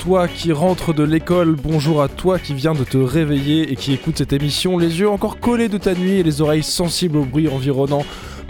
[0.00, 3.92] Toi qui rentre de l'école, bonjour à toi qui vient de te réveiller et qui
[3.92, 7.26] écoute cette émission, les yeux encore collés de ta nuit et les oreilles sensibles au
[7.26, 8.02] bruit environnant.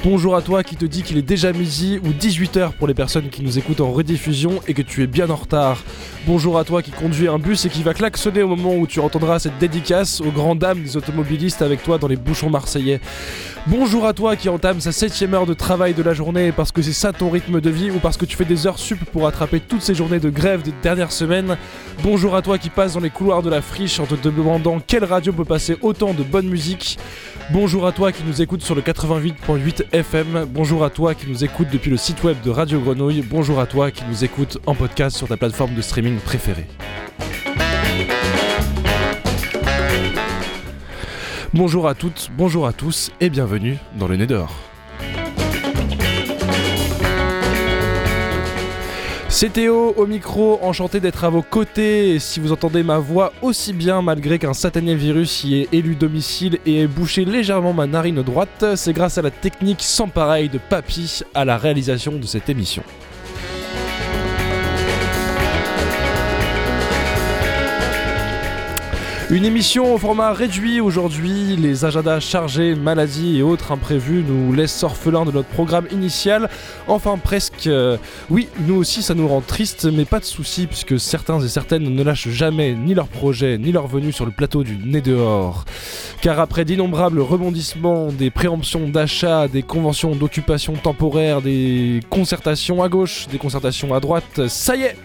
[0.03, 3.29] Bonjour à toi qui te dit qu'il est déjà midi ou 18h pour les personnes
[3.29, 5.83] qui nous écoutent en rediffusion et que tu es bien en retard.
[6.27, 8.98] Bonjour à toi qui conduit un bus et qui va klaxonner au moment où tu
[9.01, 12.98] entendras cette dédicace aux grandes dames des automobilistes avec toi dans les bouchons marseillais.
[13.66, 16.80] Bonjour à toi qui entame sa septième heure de travail de la journée parce que
[16.80, 19.29] c'est ça ton rythme de vie ou parce que tu fais des heures sup pour
[19.29, 21.59] attraper toutes ces journées de grève des dernières semaines.
[22.02, 25.05] Bonjour à toi qui passe dans les couloirs de la friche en te demandant quelle
[25.05, 26.98] radio peut passer autant de bonne musique.
[27.52, 30.47] Bonjour à toi qui nous écoute sur le 88.8 FM.
[30.49, 33.23] Bonjour à toi qui nous écoute depuis le site web de Radio Grenouille.
[33.23, 36.66] Bonjour à toi qui nous écoute en podcast sur ta plateforme de streaming préférée.
[41.52, 44.70] Bonjour à toutes, bonjour à tous et bienvenue dans le Nez dehors.
[49.32, 52.14] C'est Théo au micro, enchanté d'être à vos côtés.
[52.14, 55.95] Et si vous entendez ma voix aussi bien malgré qu'un satané virus y ait élu
[55.95, 60.48] domicile et ait bouché légèrement ma narine droite, c'est grâce à la technique sans pareil
[60.48, 62.82] de Papy à la réalisation de cette émission.
[69.31, 74.82] Une émission au format réduit aujourd'hui, les agendas chargés, maladies et autres imprévus nous laissent
[74.82, 76.50] orphelins de notre programme initial.
[76.88, 77.97] Enfin presque, euh,
[78.28, 81.84] oui, nous aussi ça nous rend triste, mais pas de soucis puisque certains et certaines
[81.94, 85.64] ne lâchent jamais ni leur projet ni leur venue sur le plateau du nez dehors.
[86.22, 93.28] Car après d'innombrables rebondissements, des préemptions d'achat, des conventions d'occupation temporaire, des concertations à gauche,
[93.28, 94.97] des concertations à droite, ça y est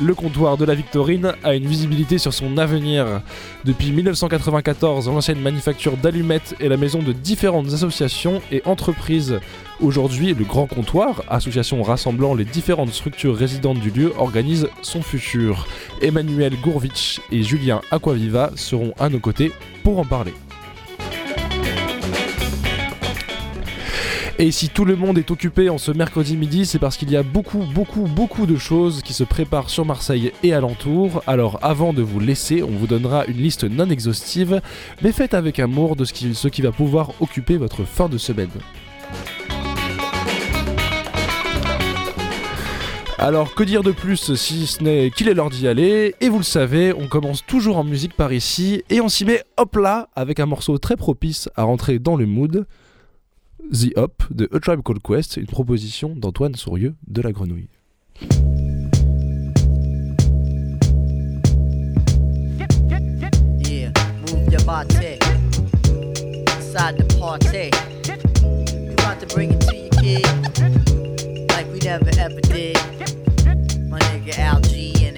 [0.00, 3.22] le comptoir de la Victorine a une visibilité sur son avenir.
[3.64, 9.38] Depuis 1994, l'ancienne manufacture d'allumettes est la maison de différentes associations et entreprises.
[9.80, 15.66] Aujourd'hui, le Grand Comptoir, association rassemblant les différentes structures résidentes du lieu, organise son futur.
[16.02, 19.52] Emmanuel Gourvitch et Julien Aquaviva seront à nos côtés
[19.82, 20.34] pour en parler.
[24.36, 27.16] Et si tout le monde est occupé en ce mercredi midi, c'est parce qu'il y
[27.16, 31.22] a beaucoup, beaucoup, beaucoup de choses qui se préparent sur Marseille et alentour.
[31.28, 34.60] Alors avant de vous laisser, on vous donnera une liste non exhaustive,
[35.02, 38.18] mais faite avec amour de ce qui, ce qui va pouvoir occuper votre fin de
[38.18, 38.50] semaine.
[43.18, 46.16] Alors que dire de plus si ce n'est qu'il est l'heure d'y aller?
[46.20, 49.44] Et vous le savez, on commence toujours en musique par ici et on s'y met
[49.58, 52.66] hop là avec un morceau très propice à rentrer dans le mood.
[53.72, 57.68] The Hop de A Tribe Called Quest, une proposition d'Antoine Sourieux de la Grenouille.
[71.48, 72.76] Like we never ever did.
[73.88, 74.34] My nigga
[75.02, 75.16] in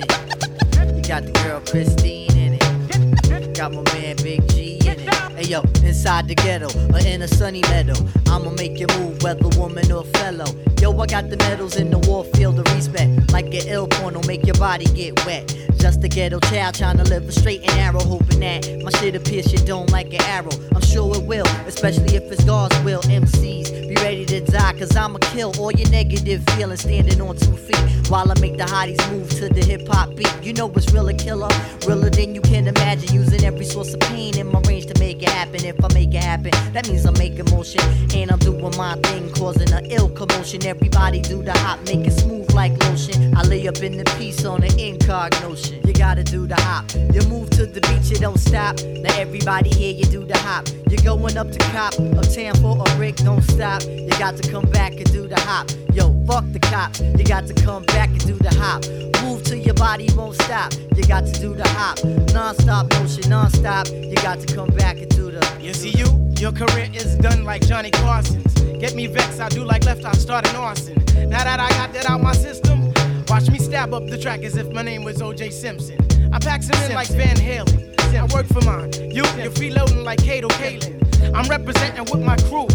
[0.00, 5.15] it, got the girl Christine in it, got my man Big G in it.
[5.36, 7.94] Hey yo, inside the ghetto or in a sunny meadow,
[8.26, 10.46] I'ma make you move, whether woman or fellow.
[10.80, 13.30] Yo, I got the medals in the war field of respect.
[13.32, 15.54] Like an ill porno, make your body get wet.
[15.76, 19.22] Just a ghetto child trying to live a straight and narrow, hoping that my shit'll
[19.22, 20.52] pierce your dome like an arrow.
[20.74, 23.02] I'm sure it will, especially if it's God's will.
[23.02, 27.56] MCs, be ready to die, cause I'ma kill all your negative feelings standing on two
[27.56, 27.76] feet.
[28.08, 30.32] While I make the hotties move to the hip hop beat.
[30.42, 31.48] You know what's real a killer,
[31.86, 33.12] realer than you can imagine.
[33.12, 35.64] Using every source of pain in my range to make it happen.
[35.64, 37.80] If I make it happen, that means I'm making motion.
[38.14, 40.64] And I'm doing my thing, causing an ill commotion.
[40.64, 43.36] Everybody do the hop, make it smooth like lotion.
[43.36, 45.80] I lay up in the piece on the incog notion.
[45.86, 46.84] You gotta do the hop.
[46.94, 48.76] You move to the beat, you don't stop.
[48.84, 50.68] Now everybody here, you do the hop.
[50.88, 53.75] You're going up to cop, uptown for a brick, don't stop.
[53.84, 55.70] You got to come back and do the hop.
[55.92, 57.00] Yo, fuck the cops.
[57.00, 58.84] You got to come back and do the hop.
[59.22, 60.72] Move till your body won't stop.
[60.94, 62.02] You got to do the hop.
[62.32, 63.88] Non-stop motion, non-stop.
[63.88, 65.44] You got to come back and do the.
[65.60, 66.06] You see you?
[66.38, 68.54] Your career is done like Johnny Carson's.
[68.78, 70.96] Get me vexed, I do like left, I start an arson.
[71.28, 72.92] Now that I got that out my system,
[73.26, 75.98] watch me stab up the track as if my name was OJ Simpson.
[76.32, 77.96] I pack some in like Van Halen.
[78.14, 78.92] I work for mine.
[78.94, 80.96] You, you're freeloading like Kato Kalin.
[81.34, 82.66] I'm representing with my crew.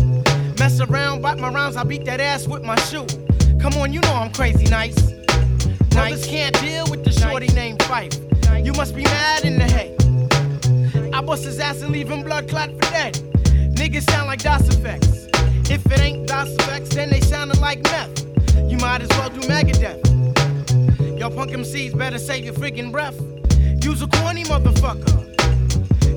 [0.61, 3.07] Mess around, bite my rhymes, I beat that ass with my shoe.
[3.59, 4.95] Come on, you know I'm crazy nice.
[5.95, 6.27] Nice.
[6.27, 8.13] can't deal with the shorty named Fife.
[8.63, 11.15] You must be mad in the head.
[11.15, 13.15] I bust his ass and leave him blood clot for dead.
[13.73, 15.25] Niggas sound like DOS effects.
[15.67, 18.23] If it ain't DOS effects, then they soundin' like meth.
[18.69, 19.99] You might as well do Megadeth.
[21.19, 23.19] Yo, punk MCs better save your freaking breath.
[23.83, 25.17] Use a corny motherfucker.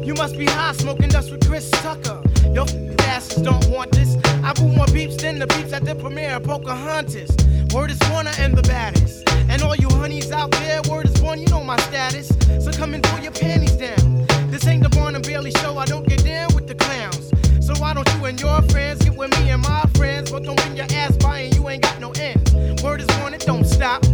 [0.05, 2.21] You must be high smoking dust with Chris Tucker.
[2.53, 2.67] Your
[3.09, 4.24] asses don't want this.
[4.55, 7.35] I boot more beeps than the peeps at the premiere of Pocahontas.
[7.75, 9.29] Word is Warner and the baddest.
[9.49, 12.29] And all you honeys out there, word is born, you know my status.
[12.65, 14.27] So come and pull your panties down.
[14.51, 17.31] This ain't the Born and Bailey show, I don't get down with the clowns.
[17.67, 20.31] So why don't you and your friends get with me and my friends?
[20.31, 22.83] But don't bring your ass by and you ain't got no ends.
[22.83, 24.05] Word is born, it don't stop.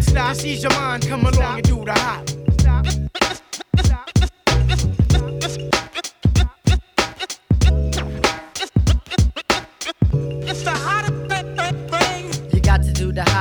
[0.00, 2.43] Stop, ease your mind, come along and do the hop.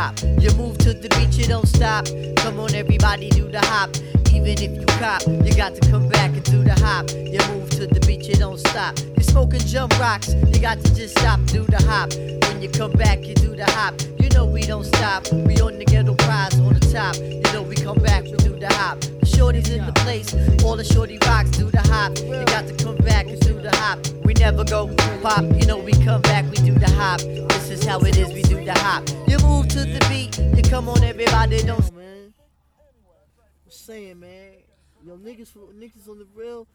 [0.03, 0.41] Do the hop.
[0.41, 2.05] You move to the beat, you don't stop.
[2.37, 3.89] Come on, everybody, do the hop.
[4.33, 7.09] Even if you cop, you got to come back and do the hop.
[7.11, 8.97] You move to the beat, you don't stop.
[9.15, 12.13] You're smoking jump rocks, you got to just stop, do the hop.
[12.47, 13.95] When you come back, you do the hop.
[14.19, 15.31] You know we don't stop.
[15.31, 17.15] We on the ghetto prize on the top.
[17.17, 18.99] You know we come back, we do the hop.
[19.01, 22.17] The shorties in the place, all the shorty rocks do the hop.
[22.19, 23.99] You got to come back and do the hop.
[24.23, 27.19] We never go pop, you know we come back, we do the hop.
[27.21, 29.03] This is how it is, we do the hop.
[29.27, 31.93] You move to the beat, you come on, everybody, don't.
[31.95, 32.33] Man,
[33.65, 34.51] I'm saying, man,
[35.05, 36.67] yo, niggas, niggas on the real,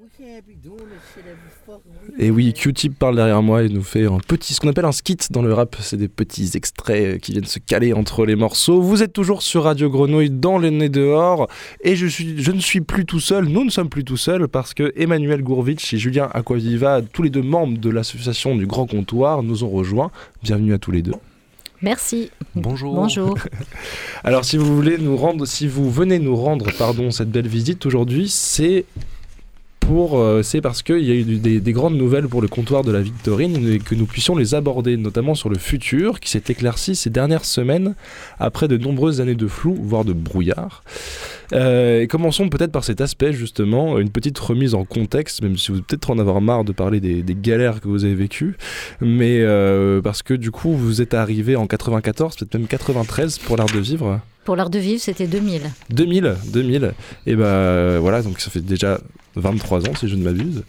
[0.00, 2.20] we can't be doing this shit every fucking week.
[2.20, 4.92] Et oui, Q-Tip parle derrière moi et nous fait un petit, ce qu'on appelle un
[4.92, 5.76] skit dans le rap.
[5.80, 8.80] C'est des petits extraits euh, qui viennent se caler entre les morceaux.
[8.80, 11.48] Vous êtes toujours sur Radio Grenouille dans le nez dehors
[11.82, 13.46] et je, suis, je ne suis plus tout seul.
[13.46, 17.30] Nous ne sommes plus tout seuls parce que Emmanuel Gourvitch et Julien Aquaviva, tous les
[17.30, 20.10] deux membres de l'association du Grand Comptoir, nous ont rejoints.
[20.42, 21.14] Bienvenue à tous les deux.
[21.82, 22.30] Merci.
[22.54, 22.94] Bonjour.
[22.94, 23.38] Bonjour.
[24.24, 27.86] Alors si vous voulez nous rendre, si vous venez nous rendre, pardon, cette belle visite
[27.86, 28.84] aujourd'hui, c'est
[29.80, 32.84] pour, euh, c'est parce qu'il y a eu des, des grandes nouvelles pour le comptoir
[32.84, 36.44] de la Victorine et que nous puissions les aborder, notamment sur le futur qui s'est
[36.48, 37.94] éclairci ces dernières semaines
[38.38, 40.84] après de nombreuses années de flou, voire de brouillard.
[41.52, 45.72] Euh, et commençons peut-être par cet aspect justement, une petite remise en contexte, même si
[45.72, 48.56] vous peut-être en avoir marre de parler des, des galères que vous avez vécues,
[49.00, 53.56] mais euh, parce que du coup vous êtes arrivé en 94, peut-être même 93 pour
[53.56, 54.20] l'art de vivre.
[54.44, 55.62] Pour l'art de vivre, c'était 2000.
[55.90, 56.92] 2000, 2000.
[57.26, 58.98] Et ben euh, voilà, donc ça fait déjà
[59.36, 60.62] 23 ans si je ne m'abuse.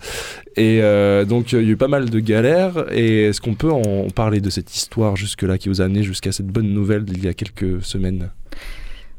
[0.56, 2.86] Et euh, donc il y a eu pas mal de galères.
[2.92, 6.32] Et est-ce qu'on peut en parler de cette histoire jusque-là qui vous a amené jusqu'à
[6.32, 8.30] cette bonne nouvelle d'il y a quelques semaines?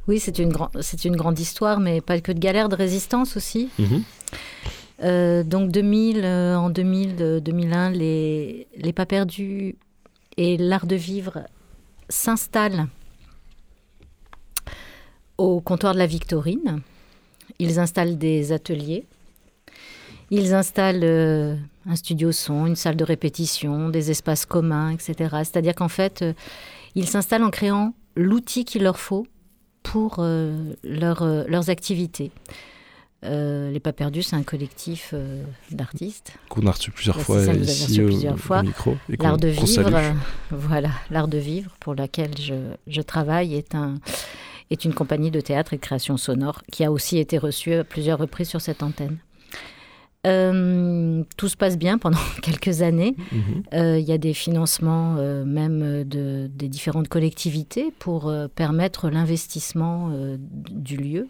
[0.09, 3.37] Oui, c'est une, grand- c'est une grande histoire, mais pas que de galère, de résistance
[3.37, 3.69] aussi.
[3.79, 4.03] Mhm.
[5.05, 9.77] Euh, donc 2000, euh, en 2000, euh, 2001, les, les pas perdus
[10.37, 11.41] et l'art de vivre
[12.09, 12.87] s'installent
[15.39, 16.81] au comptoir de la Victorine.
[17.59, 19.05] Ils installent des ateliers.
[20.34, 21.55] Ils installent euh,
[21.87, 25.14] un studio son, une salle de répétition, des espaces communs, etc.
[25.44, 26.32] C'est-à-dire qu'en fait, euh,
[26.94, 29.26] ils s'installent en créant l'outil qu'il leur faut
[29.82, 32.31] pour euh, leur, euh, leurs activités.
[33.25, 35.14] Les Pas Perdus, c'est un collectif
[35.70, 36.32] d'artistes.
[36.49, 38.64] Qu'on a reçu plusieurs Ouais, fois ça, ici reçu plusieurs au fois.
[38.64, 38.96] micro.
[39.20, 39.90] L'art de vivre,
[40.50, 42.55] voilà, l'art de vivre pour laquelle je,
[42.88, 43.94] je travaille est, un,
[44.70, 47.84] est une compagnie de théâtre et de création sonore qui a aussi été reçue à
[47.84, 49.19] plusieurs reprises sur cette antenne.
[50.25, 53.17] Euh, tout se passe bien pendant quelques années.
[53.33, 53.63] Mhm.
[53.75, 60.11] Euh, Il y a des financements euh, même de, des différentes collectivités pour permettre l'investissement
[60.70, 61.29] du lieu.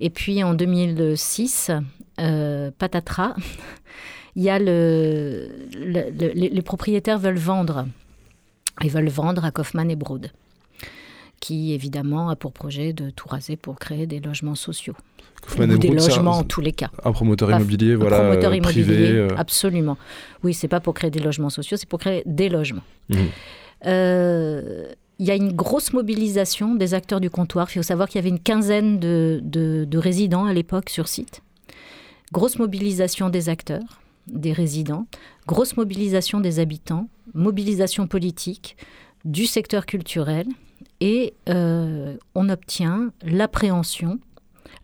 [0.00, 1.70] Et puis en 2006,
[2.20, 3.34] euh, patatras,
[4.36, 7.86] il y a le, le- le- les, les propriétaires veulent vendre.
[8.82, 10.30] Ils veulent vendre à Kaufmann et Broad,
[11.40, 14.94] qui évidemment a pour projet de tout raser pour créer des logements sociaux.
[15.42, 16.90] Kaufmann Ou et des Brook, c'est un- logements en tous les cas.
[17.04, 19.08] Un promoteur immobilier, Un voilà, promoteur euh, immobilier, privé.
[19.12, 19.96] euh, absolument.
[20.44, 22.82] Oui, c'est pas pour créer des logements sociaux, c'est pour créer des logements.
[23.10, 23.18] Mhm.
[23.86, 24.86] Euh,
[25.20, 27.66] Il y a une grosse mobilisation des acteurs du comptoir.
[27.70, 31.08] Il faut savoir qu'il y avait une quinzaine de, de- de résidents à l'époque sur
[31.08, 31.42] site.
[32.32, 35.06] Grosse mobilisation des acteurs, des résidents,
[35.48, 38.76] grosse mobilisation des habitants, mobilisation politique,
[39.24, 40.46] du secteur culturel,
[41.00, 44.20] et euh, on obtient l'appréhension,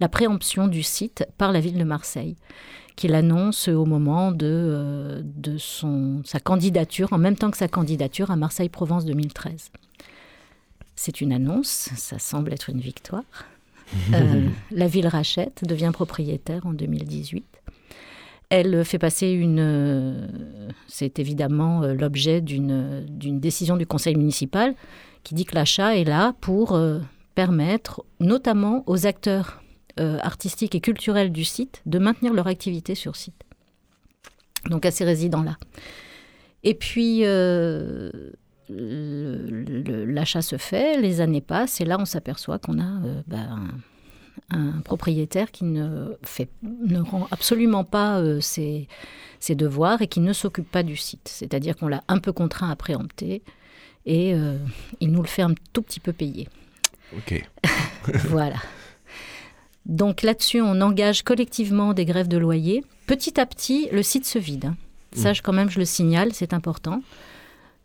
[0.00, 2.36] la préemption du site par la ville de Marseille,
[2.96, 7.68] qu'il annonce au moment de, euh, de son, sa candidature, en même temps que sa
[7.68, 9.70] candidature à Marseille-Provence 2013.
[10.94, 13.24] C'est une annonce, ça semble être une victoire.
[14.14, 17.44] Euh, la ville rachète, devient propriétaire en 2018.
[18.50, 19.58] Elle fait passer une.
[19.58, 20.28] euh,
[20.86, 24.74] C'est évidemment l'objet d'une décision du conseil municipal
[25.24, 26.78] qui dit que l'achat est là pour
[27.34, 29.63] permettre, notamment aux acteurs
[30.00, 33.42] euh, artistiques et culturels du site, de maintenir leur activité sur site.
[34.68, 35.56] Donc à ces résidents-là.
[36.64, 37.20] Et puis,
[38.70, 43.68] euh, l'achat se fait, les années passent, et là, on s'aperçoit qu'on a euh, ben,
[44.50, 48.88] un propriétaire qui ne, fait, ne rend absolument pas euh, ses,
[49.40, 51.28] ses, devoirs et qui ne s'occupe pas du site.
[51.28, 53.42] C'est-à-dire qu'on l'a un peu contraint à préempter
[54.06, 54.34] et
[55.00, 56.46] il nous le fait un tout petit peu payer.
[57.16, 57.42] Ok.
[58.28, 58.56] voilà.
[59.86, 62.84] Donc là-dessus, on engage collectivement des grèves de loyer.
[63.06, 64.72] Petit à petit, le site se vide.
[65.14, 65.36] Ça, mmh.
[65.42, 67.02] quand même, je le signale, c'est important.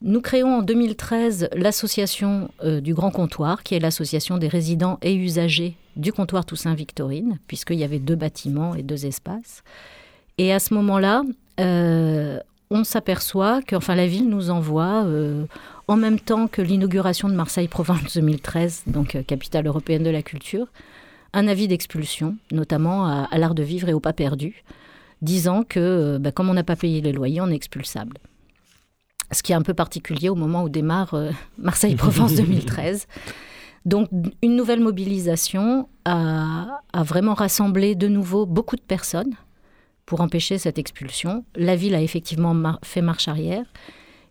[0.01, 5.13] Nous créons en 2013 l'association euh, du Grand Comptoir, qui est l'association des résidents et
[5.13, 9.61] usagers du comptoir Toussaint-Victorine, puisqu'il y avait deux bâtiments et deux espaces.
[10.37, 11.23] Et à ce moment-là,
[11.59, 12.39] euh,
[12.71, 15.45] on s'aperçoit que enfin, la ville nous envoie, euh,
[15.89, 20.67] en même temps que l'inauguration de Marseille-Provence 2013, donc capitale européenne de la culture,
[21.33, 24.63] un avis d'expulsion, notamment à, l'art de vivre et au pas perdu,
[25.21, 28.17] disant que bah, comme on n'a pas payé les loyers, on est expulsable
[29.31, 33.07] ce qui est un peu particulier au moment où démarre euh, Marseille-Provence 2013.
[33.85, 34.09] Donc
[34.41, 39.33] une nouvelle mobilisation a, vraiment rassemblé de nouveau beaucoup de personnes
[40.05, 41.45] pour empêcher cette expulsion.
[41.55, 43.65] La ville a effectivement fait marche arrière.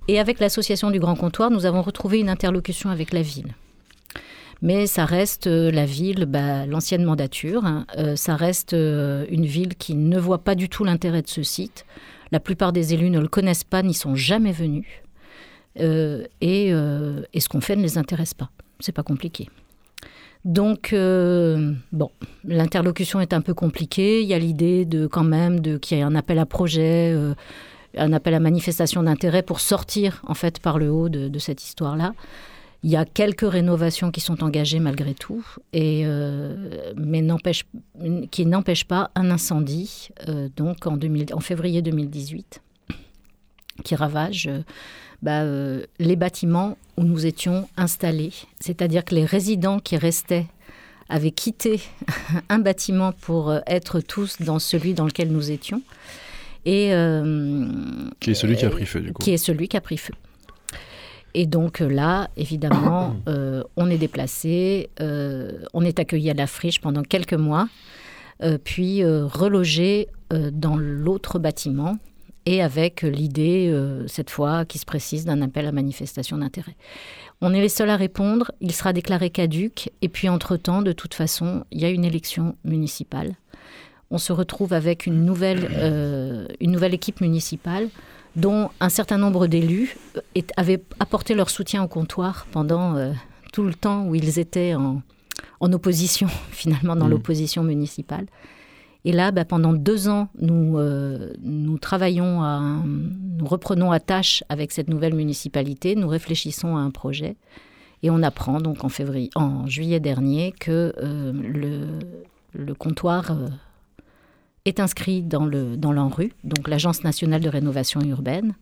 [0.06, 3.54] Et avec l'association du Grand Comptoir, nous avons retrouvé une interlocution avec la ville.
[4.60, 7.86] Mais ça reste euh, la ville, bah, l'ancienne mandature, hein.
[7.96, 11.84] euh, ça reste une ville qui ne voit pas du tout l'intérêt de ce site.
[12.32, 14.86] La plupart des élus ne le connaissent pas, n'y sont jamais venus.
[15.80, 18.50] Euh, euh, et, ce qu'on fait ne les intéresse pas.
[18.80, 19.48] C'est pas compliqué.
[20.44, 22.10] Donc, euh, bon,
[22.44, 24.22] l'interlocution est un peu compliquée.
[24.22, 27.16] Il y a l'idée de quand même de qu'il y ait un appel à projet,
[27.96, 32.14] un appel à manifestation d'intérêt pour sortir en fait par le haut de, cette histoire-là.
[32.84, 36.04] Il y a quelques rénovations qui sont engagées malgré tout, et,
[36.96, 37.26] mais
[38.30, 40.10] qui n'empêchent pas un incendie
[40.56, 40.96] donc en,
[41.32, 42.62] en, février 2018
[43.82, 44.48] qui ravage
[45.22, 48.32] bah, euh, les bâtiments où nous étions installés.
[48.60, 50.46] C'est-à-dire que les résidents qui restaient
[51.08, 51.80] avaient quitté
[52.48, 55.82] un bâtiment pour euh, être tous dans celui dans lequel nous étions.
[56.64, 57.66] Et, euh,
[58.20, 59.22] qui est celui qui a pris feu, du coup.
[59.22, 60.12] Qui est celui qui a pris feu.
[61.40, 63.14] Et donc là, évidemment,
[63.76, 67.68] on est déplacé, on est accueilli à la friche pendant quelques mois,
[68.64, 71.96] puis relogé dans l'autre bâtiment
[72.48, 76.76] et avec l'idée, euh, cette fois, qui se précise d'un appel à manifestation d'intérêt.
[77.42, 81.12] On est les seuls à répondre, il sera déclaré caduque, et puis entre-temps, de toute
[81.12, 83.34] façon, il y a une élection municipale.
[84.10, 87.90] On se retrouve avec une nouvelle, euh, une nouvelle équipe municipale
[88.38, 93.12] dont un certain nombre d'élus euh, avaient apporté leur soutien au comptoir pendant
[93.52, 95.02] tout le temps où ils étaient en,
[95.60, 97.10] en opposition, finalement, dans mmh.
[97.10, 98.26] l'opposition municipale.
[99.04, 102.42] Et là, bah, pendant deux ans, nous, euh, nous travaillons,
[102.84, 107.36] nous reprenons à tâche avec cette nouvelle municipalité, nous réfléchissons à un projet.
[108.02, 111.98] Et on apprend donc en, février, en juillet dernier que euh, le,
[112.52, 113.48] le, comptoir euh,
[114.68, 118.54] est inscrit dans l'ANRU, dans donc l'Agence nationale de rénovation urbaine.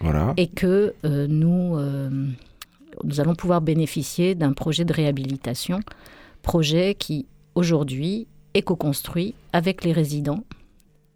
[0.00, 0.34] Voilà.
[0.36, 1.78] Et que nous,
[3.02, 5.80] nous allons pouvoir bénéficier d'un projet de réhabilitation,
[6.42, 10.44] projet qui aujourd'hui éco-construit avec les résidents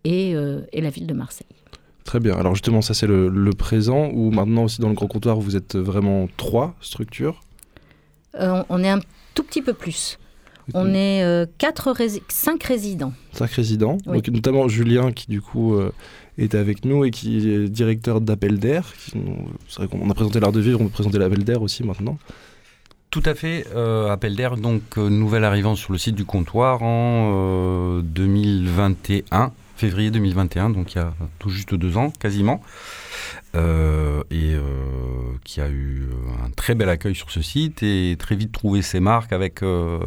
[0.05, 1.47] et, euh, et, la ville de Marseille.
[2.05, 2.37] Très bien.
[2.37, 5.77] Alors justement, ça c'est le, présent, ou maintenant aussi dans le grand comptoir, vous êtes
[5.77, 7.43] vraiment trois structures?
[8.37, 9.01] Euh, On est un
[9.35, 10.19] tout petit peu plus.
[10.75, 11.95] On est euh, quatre
[12.29, 13.13] cinq résidents.
[13.33, 15.79] Cinq résidents, donc, notamment Julien qui du coup
[16.37, 18.93] est avec nous et qui est directeur d'Appel d'air.
[19.69, 22.19] C'est vrai qu'on a présenté l'art de vivre, on peut présenter l'Appel d'air aussi maintenant.
[23.11, 26.83] Tout à fait, euh, appel d'air, donc euh, nouvelle arrivant sur le site du comptoir
[26.83, 29.47] en 2021, euh,
[29.79, 32.61] février 2021, donc il y a tout juste deux ans quasiment,
[33.55, 34.57] et
[35.45, 36.09] qui a eu
[36.45, 39.61] un très bel accueil sur ce site et très vite trouvé ses marques avec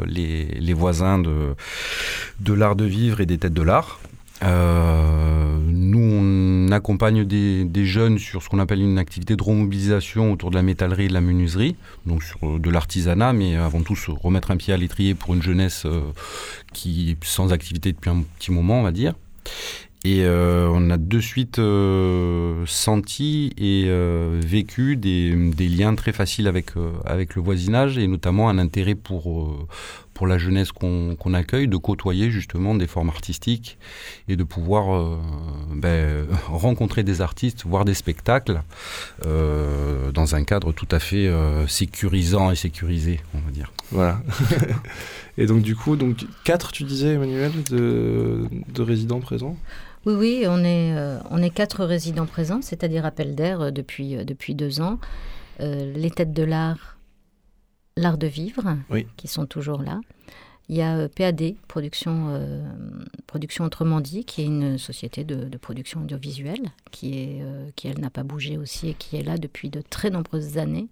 [0.06, 4.00] les, voisins de, l'art de vivre et des têtes de l'art.
[4.44, 10.50] Euh, nous, on accompagne des, jeunes sur ce qu'on appelle une activité de remobilisation autour
[10.50, 11.76] de la métallerie et de la menuiserie,
[12.06, 15.34] donc sur euh, de l'artisanat, mais avant tout se remettre un pied à l'étrier pour
[15.34, 16.02] une jeunesse euh,
[16.74, 19.14] qui est sans activité depuis un petit moment, on va dire.
[20.04, 21.62] Et on a de suite
[22.66, 23.88] senti et
[24.42, 26.72] vécu des, liens très faciles avec,
[27.06, 29.68] avec le voisinage et notamment un intérêt pour,
[30.22, 33.80] pour la jeunesse qu'on accueille, de côtoyer justement des formes artistiques
[34.28, 35.18] et de pouvoir euh,
[35.74, 38.62] ben, rencontrer des artistes, voir des spectacles
[39.26, 43.74] euh, dans un cadre tout à fait euh, sécurisant et sécurisé, on va dire.
[43.90, 44.22] Voilà.
[45.40, 49.58] et donc du coup, donc quatre, tu disais, Emmanuel, de, de résidents présents?
[50.06, 50.94] Oui, oui, on est,
[51.32, 55.00] on est quatre résidents présents, c'est-à-dire appel d'air depuis, depuis deux ans.
[55.60, 56.91] les têtes de l'art
[57.98, 58.78] l'art de vivre,
[59.18, 60.00] qui sont toujours là.
[60.70, 62.64] Il y a euh, PAD, Production, euh,
[63.28, 67.90] Production Autrement dit, qui est une société de, de production audiovisuelle, qui, est, euh, qui
[67.90, 70.88] elle n'a pas bougé aussi et qui est là depuis de très nombreuses années.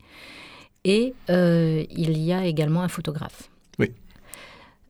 [0.83, 3.49] Et euh, il y a également un photographe.
[3.79, 3.93] Oui.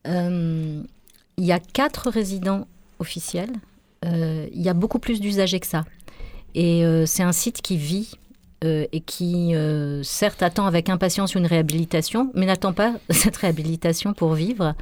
[0.05, 3.53] Il y a quatre résidents officiels.
[4.03, 5.85] Il y a beaucoup plus d'usagers que ça.
[6.55, 8.15] Et c'est un site qui vit
[8.63, 14.13] euh, et qui, euh, certes, attend avec impatience une réhabilitation, mais n'attend pas cette réhabilitation
[14.13, 14.75] pour vivre.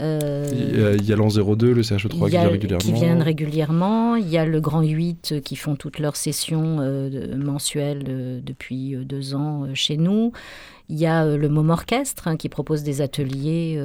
[0.00, 2.84] Euh, Il y a, l'an 02, le CHE3 il qui vient régulièrement.
[2.84, 4.16] qui viennent régulièrement.
[4.16, 8.40] Il y a le Grand 8 euh, qui font toutes leurs sessions euh, mensuelles euh,
[8.42, 10.32] depuis deux ans chez nous.
[10.90, 13.78] Il y a le MOM Orchestre hein, qui propose des ateliers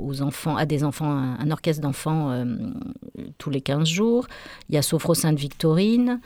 [0.00, 2.42] aux enfants, à des enfants, un, un orchestre d'enfants
[3.36, 4.26] tous les 15 jours.
[4.70, 6.20] Il y a Sophro Sainte-Victorine,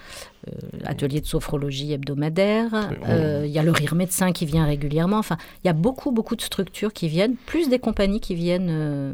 [0.85, 2.90] atelier de sophrologie hebdomadaire.
[3.09, 5.19] Euh, il y a le Rire Médecin qui vient régulièrement.
[5.19, 8.69] Enfin, il y a beaucoup, beaucoup de structures qui viennent, plus des compagnies qui viennent,
[8.71, 9.12] euh,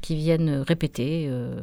[0.00, 1.60] qui viennent répéter euh,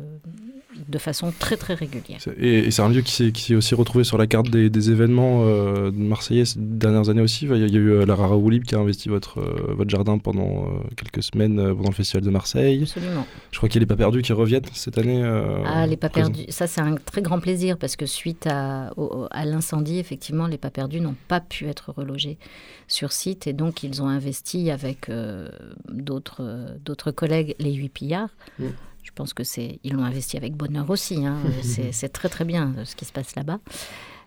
[0.88, 2.20] de façon très, très régulière.
[2.40, 5.42] Et, et c'est un lieu qui s'est aussi retrouvé sur la carte des, des événements
[5.44, 7.46] euh, marseillais ces dernières années aussi.
[7.46, 9.40] Il y a, il y a eu euh, la Rara Oulib qui a investi votre,
[9.40, 12.84] euh, votre jardin pendant euh, quelques semaines euh, pendant le Festival de Marseille.
[12.84, 13.26] Absolument.
[13.52, 15.20] Je crois qu'il n'est pas perdu qui reviennent cette année.
[15.24, 18.87] euh, Ah, les pas perdus, ça c'est un très grand plaisir parce que suite à,
[19.32, 22.38] à l'incendie, effectivement, les pas perdus n'ont pas pu être relogés
[22.88, 25.50] sur site et donc ils ont investi avec euh,
[25.90, 28.30] d'autres euh, d'autres collègues les huit pillards.
[28.60, 28.66] Mm.
[29.04, 31.26] Je pense que c'est ils l'ont investi avec bonheur aussi.
[31.26, 31.38] hein.
[31.64, 33.60] c'est c'est très très bien euh, ce qui se passe là-bas.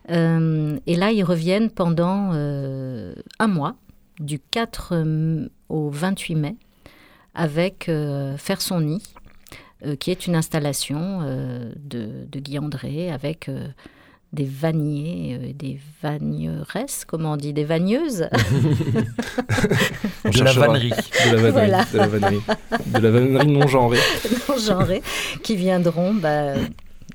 [0.09, 3.75] Euh, et là, ils reviennent pendant euh, un mois,
[4.19, 6.55] du 4 m- au 28 mai,
[7.35, 9.03] avec euh, Faire son nid,
[9.99, 11.21] qui est une installation
[11.75, 13.49] de, de Guy André avec
[14.33, 18.27] des vanniers, euh, des vagneresses, comment on dit, des vagneuses.
[20.23, 20.89] De la vannerie.
[20.89, 21.51] De la vannerie.
[21.51, 21.85] Voilà.
[21.91, 22.41] De la vannerie.
[22.85, 23.99] De la vannerie non genrée.
[24.49, 25.01] non genrés
[25.43, 26.53] qui viendront bah,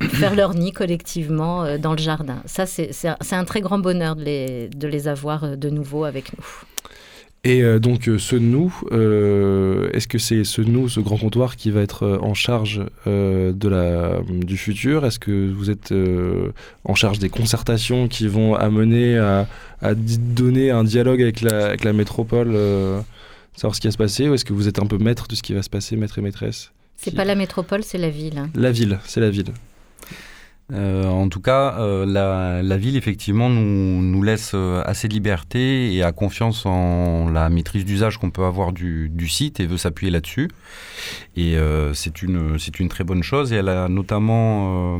[0.01, 2.43] faire leur nid collectivement euh, dans le jardin.
[2.45, 5.57] Ça, c'est c'est un, c'est un très grand bonheur de les, de les avoir euh,
[5.57, 6.45] de nouveau avec nous.
[7.49, 11.55] Et euh, donc euh, ce nous, euh, est-ce que c'est ce nous, ce grand comptoir
[11.55, 15.07] qui va être en charge euh, de la, du futur?
[15.07, 16.51] Est-ce que vous êtes euh,
[16.85, 19.47] en charge des concertations qui vont amener à,
[19.95, 22.57] donner un dialogue avec la, avec la métropole,
[23.55, 24.29] savoir ce qui va se passer?
[24.29, 26.19] Ou est-ce que vous êtes un peu maître de ce qui va se passer, maître
[26.19, 26.73] et maîtresse?
[26.97, 28.39] C'est Qui- pas la métropole, c'est la ville.
[28.39, 28.49] hein.
[28.57, 29.53] La ville, c'est la ville.
[30.73, 35.13] Euh, en tout cas, euh, la, la ville, effectivement, nous, nous laisse euh, assez de
[35.13, 39.67] liberté et a confiance en la maîtrise d'usage qu'on peut avoir du, du site et
[39.67, 40.51] veut s'appuyer là-dessus.
[41.37, 41.57] Et
[41.93, 43.53] c'est une, une très bonne chose.
[43.53, 44.99] Et elle a notamment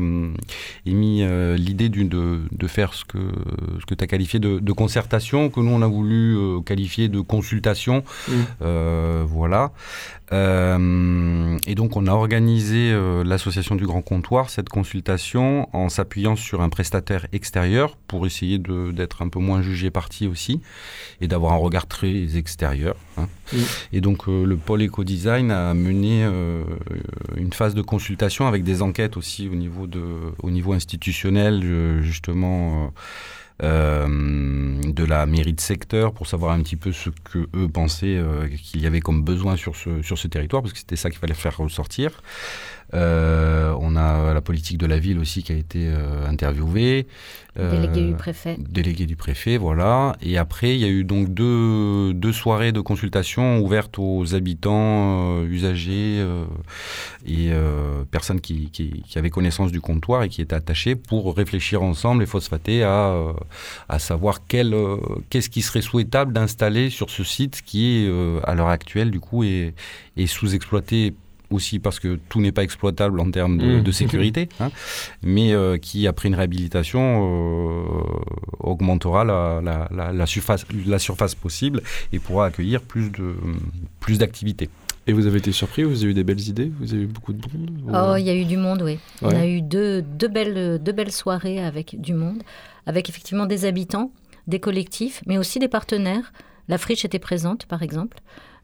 [0.85, 1.25] émis
[1.57, 3.17] l'idée de, de faire ce que,
[3.79, 7.19] ce que tu as qualifié de, de concertation, que nous, on a voulu qualifier de
[7.21, 8.03] consultation.
[8.27, 8.33] Mm.
[8.61, 9.71] Euh, voilà.
[10.31, 16.69] Et donc, on a organisé l'association du Grand Comptoir, cette consultation, en s'appuyant sur un
[16.69, 18.57] prestataire extérieur pour essayer
[18.99, 20.61] d'être un peu moins jugé parti aussi
[21.21, 22.95] et d'avoir un regard très extérieur.
[23.17, 23.27] hein.
[23.93, 26.63] Et donc, euh, le pôle éco-design a mené euh,
[27.35, 30.03] une phase de consultation avec des enquêtes aussi au niveau, de,
[30.43, 32.91] au niveau institutionnel, euh, justement.
[33.63, 34.07] euh,
[34.83, 38.47] de la mairie de secteur pour savoir un petit peu ce que eux pensaient euh,
[38.49, 41.19] qu'il y avait comme besoin sur ce, sur ce territoire, parce que c'était ça qu'il
[41.19, 42.21] fallait faire ressortir.
[42.93, 47.07] Euh, on a la politique de la ville aussi qui a été euh, interviewée.
[47.57, 48.55] Délégué Euh, du préfet.
[48.59, 50.15] Délégué du préfet, voilà.
[50.21, 55.39] Et après, il y a eu donc deux, deux soirées de consultation ouvertes aux habitants,
[55.41, 56.45] euh, usagers euh,
[57.25, 61.35] et euh, personnes qui, qui, qui avaient connaissance du comptoir et qui étaient attachées pour
[61.35, 63.33] réfléchir ensemble et phosphater à, euh,
[63.89, 64.97] à savoir quel, euh,
[65.29, 69.19] qu'est-ce qui serait souhaitable d'installer sur ce site qui, est, euh, à l'heure actuelle, du
[69.19, 69.73] coup, est,
[70.15, 71.15] est sous-exploité
[71.49, 73.83] aussi parce que tout n'est pas exploitable en termes de, Mmh.
[73.83, 74.69] de sécurité, hein,
[75.23, 77.83] mais euh, qui, après une réhabilitation, euh,
[78.59, 81.81] augmentera la, la, la, la surface, la surface possible
[82.13, 83.35] et pourra accueillir plus de
[83.99, 84.69] plus d'activités.
[85.09, 87.31] Et vous avez été surpris Vous avez eu des belles idées Vous avez eu beaucoup
[87.31, 88.99] de monde Ou- Oh, il y a eu du monde, oui.
[89.21, 92.43] On a eu deux, deux, belles, deux belles soirées avec du monde,
[92.85, 94.11] avec effectivement des habitants,
[94.47, 96.33] des collectifs, mais aussi des partenaires.
[96.67, 98.17] La friche était présente, par exemple.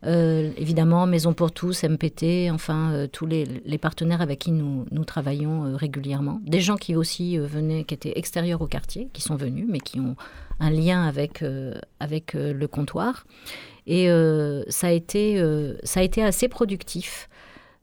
[0.06, 3.46] Euh, évidemment, Maison pour tous, MPT, enfin, euh, tous les,
[3.78, 6.42] partenaires avec qui nous, travaillons euh, régulièrement.
[6.46, 10.00] Des gens qui aussi venaient, qui étaient extérieurs au quartier, qui sont venus, mais qui
[10.00, 10.16] ont
[10.60, 11.44] un lien avec,
[12.00, 13.26] avec le comptoir.
[13.88, 14.08] Et
[14.70, 15.44] ça, a été,
[15.84, 17.28] ça a été assez productif.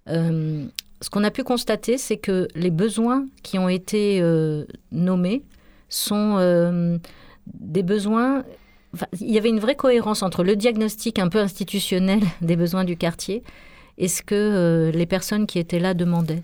[0.07, 4.23] Ce qu'on a pu constater, c'est que les besoins qui ont été
[4.93, 5.43] nommés
[5.89, 6.99] sont
[7.47, 8.45] des besoins
[9.21, 12.97] il y avait une vraie cohérence entre le diagnostic un peu institutionnel des besoins du
[12.97, 13.43] quartier
[13.99, 16.43] et ce que euh, les personnes qui étaient là demandaient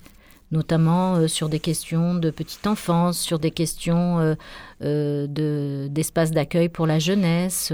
[0.53, 4.37] notamment euh, sur des questions de petite enfance, sur des questions
[4.83, 7.73] euh, euh, de- d'espace d'accueil pour la jeunesse.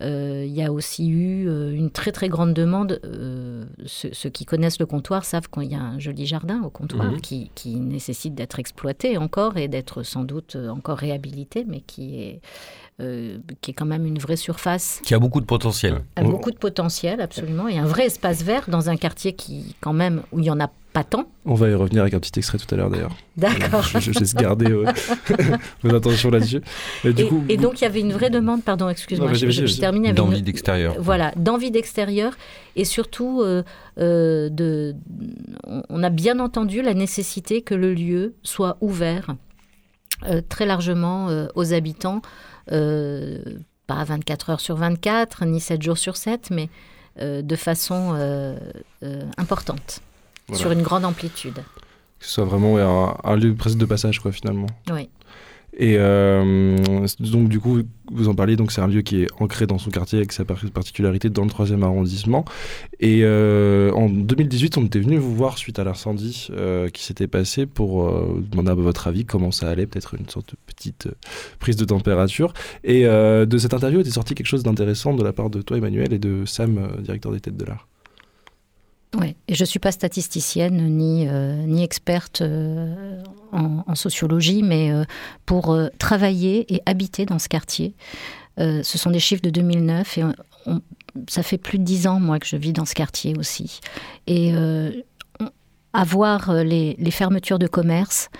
[0.00, 3.00] Euh, il y a aussi eu euh, une très très grande demande.
[3.04, 6.70] euh, ceux, ceux qui connaissent le comptoir savent qu'il y a un joli jardin au
[6.70, 12.20] comptoir qui, qui nécessite d'être exploité encore et d'être sans doute encore réhabilité, mais qui
[12.20, 12.40] est,
[13.00, 16.02] euh, qui est quand même une vraie surface Qui a beaucoup de potentiel.
[16.16, 19.76] a On- beaucoup de potentiel, absolument, et un vrai espace vert dans un quartier qui,
[19.80, 21.24] quand même, où il n'y en a pas tant.
[21.44, 23.16] On va y revenir avec un petit extrait tout à l'heure d'ailleurs.
[23.36, 23.82] D'accord.
[23.82, 24.84] Je, je laisse garder euh,
[25.82, 25.92] vos
[26.30, 26.60] là-dessus.
[27.04, 29.32] Et, du Et, coup, et vous- donc il y avait une vraie demande, pardon, excuse-moi,
[29.34, 30.94] je, termine avec D'envie une- d'extérieur.
[30.98, 32.34] Voilà, d'envie d'extérieur
[32.76, 33.62] et surtout euh,
[33.98, 34.94] euh, de,
[35.66, 39.28] on- on a bien entendu la nécessité que le lieu soit ouvert
[40.26, 42.22] euh, très largement euh, aux habitants,
[42.72, 43.38] euh,
[43.86, 46.68] pas 24 heures sur 24 ni 7 jours sur 7, mais
[47.20, 48.56] euh, de façon euh,
[49.02, 50.00] euh, importante,
[50.48, 50.60] Voilà.
[50.60, 51.54] sur une grande amplitude.
[52.18, 54.66] que ce soit vraiment ouais, un, un lieu presque de passage quoi finalement.
[54.90, 55.08] Oui.
[55.76, 56.76] Et euh,
[57.18, 57.80] donc du coup,
[58.12, 60.58] vous en parliez, c'est un lieu qui est ancré dans son quartier avec sa par-
[60.72, 62.44] particularité dans le troisième arrondissement.
[63.00, 67.26] Et euh, en 2018, on était venu vous voir suite à l'incendie euh, qui s'était
[67.26, 68.08] passé pour
[68.50, 71.08] demander à votre avis comment ça allait, peut-être une sorte de petite
[71.58, 72.52] prise de température.
[72.84, 76.12] Et de cette interview était sorti quelque chose d'intéressant de la part de toi Emmanuel
[76.12, 77.88] et de Sam, directeur des Têtes de l'Art.
[79.14, 79.36] Ouais.
[79.48, 83.22] Et je ne suis pas statisticienne ni, euh, ni experte euh,
[83.52, 85.04] en, sociologie, mais euh,
[85.46, 87.94] pour travailler et habiter dans ce quartier,
[88.58, 90.22] ce sont des chiffres de 2009 et
[91.28, 93.80] ça fait plus de dix ans, moi, que je vis dans ce quartier aussi.
[94.28, 94.52] Et
[95.92, 98.30] avoir les, fermetures de commerce,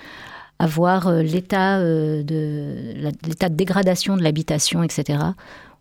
[0.57, 5.19] avoir l'état de, l'état de dégradation de l'habitation, etc.,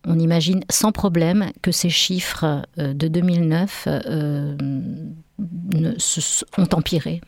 [0.06, 4.56] on imagine sans problème que ces chiffres euh, de 2009 euh,
[5.98, 7.20] se- ont empiré.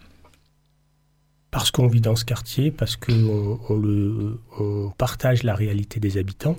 [1.50, 3.58] Parce qu'on vit dans ce quartier, parce qu'on
[4.98, 6.58] partage la réalité des habitants.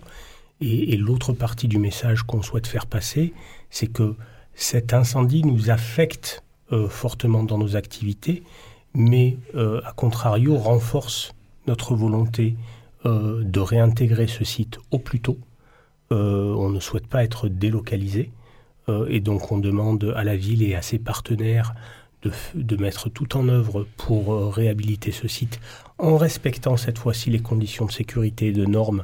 [0.59, 3.31] Et, l'autre partie du message qu'on souhaite faire passer,
[3.69, 4.15] c'est que
[4.55, 8.41] cet incendie nous affecte euh, fortement dans nos activités,
[8.95, 11.33] mais à contrario renforce
[11.67, 12.55] notre volonté
[13.05, 15.37] de réintégrer ce site au plus tôt.
[16.11, 18.31] Euh, on ne souhaite pas être délocalisé.
[18.89, 21.73] euh, et donc on demande à la ville et à ses partenaires
[22.55, 25.59] de, mettre tout en œuvre pour euh, réhabiliter ce site
[25.97, 29.03] en respectant cette fois-ci les conditions de sécurité et de normes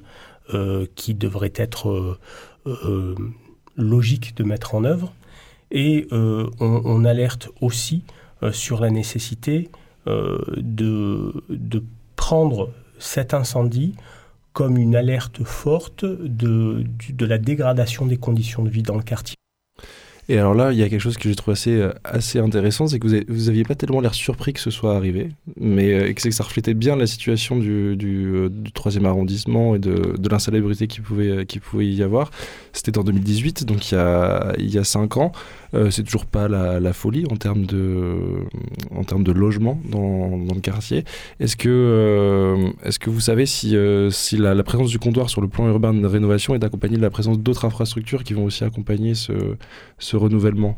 [0.95, 2.19] qui devraient être
[3.77, 5.13] logiques de mettre en œuvre.
[5.71, 8.03] Et on, alerte aussi
[8.51, 9.69] sur la nécessité
[10.05, 11.83] de
[12.17, 13.95] prendre cet incendie
[14.53, 19.35] comme une alerte forte de, de la dégradation des conditions de vie dans le quartier.
[20.29, 22.87] Et alors là, il y a quelque chose que j'ai trouvé assez, euh, assez intéressant,
[22.87, 26.13] c'est que vous, avez- aviez pas tellement l'air surpris que ce soit arrivé, mais euh,
[26.13, 30.15] que, que ça reflétait bien la situation du, du, euh, du troisième arrondissement et de,
[30.17, 32.31] de l'insalubrité qui pouvait, qui pouvait y avoir.
[32.71, 35.33] C'était en 2018, donc il y a, il y a cinq ans.
[35.73, 38.15] Euh, c'est toujours pas la, folie en termes de,
[38.95, 41.03] en termes de logement dans, dans le quartier.
[41.39, 43.75] Est-ce que, est-ce que vous savez si,
[44.11, 47.09] si la, présence du comptoir sur le plan urbain de rénovation est accompagnée de la
[47.09, 49.33] présence d'autres infrastructures qui vont aussi accompagner ce
[50.17, 50.77] renouvellement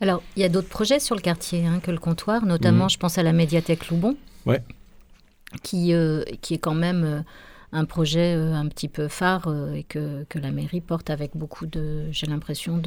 [0.00, 2.90] Alors, il y a d'autres projets sur le quartier hein, que le comptoir, notamment, Mhm.
[2.90, 4.62] je pense à la médiathèque Loubon, Ouais.
[5.62, 7.20] qui, euh, qui est quand même euh,
[7.72, 11.66] un projet euh, un petit peu phare et que, que la mairie porte avec beaucoup
[11.66, 12.82] de, j'ai l'impression,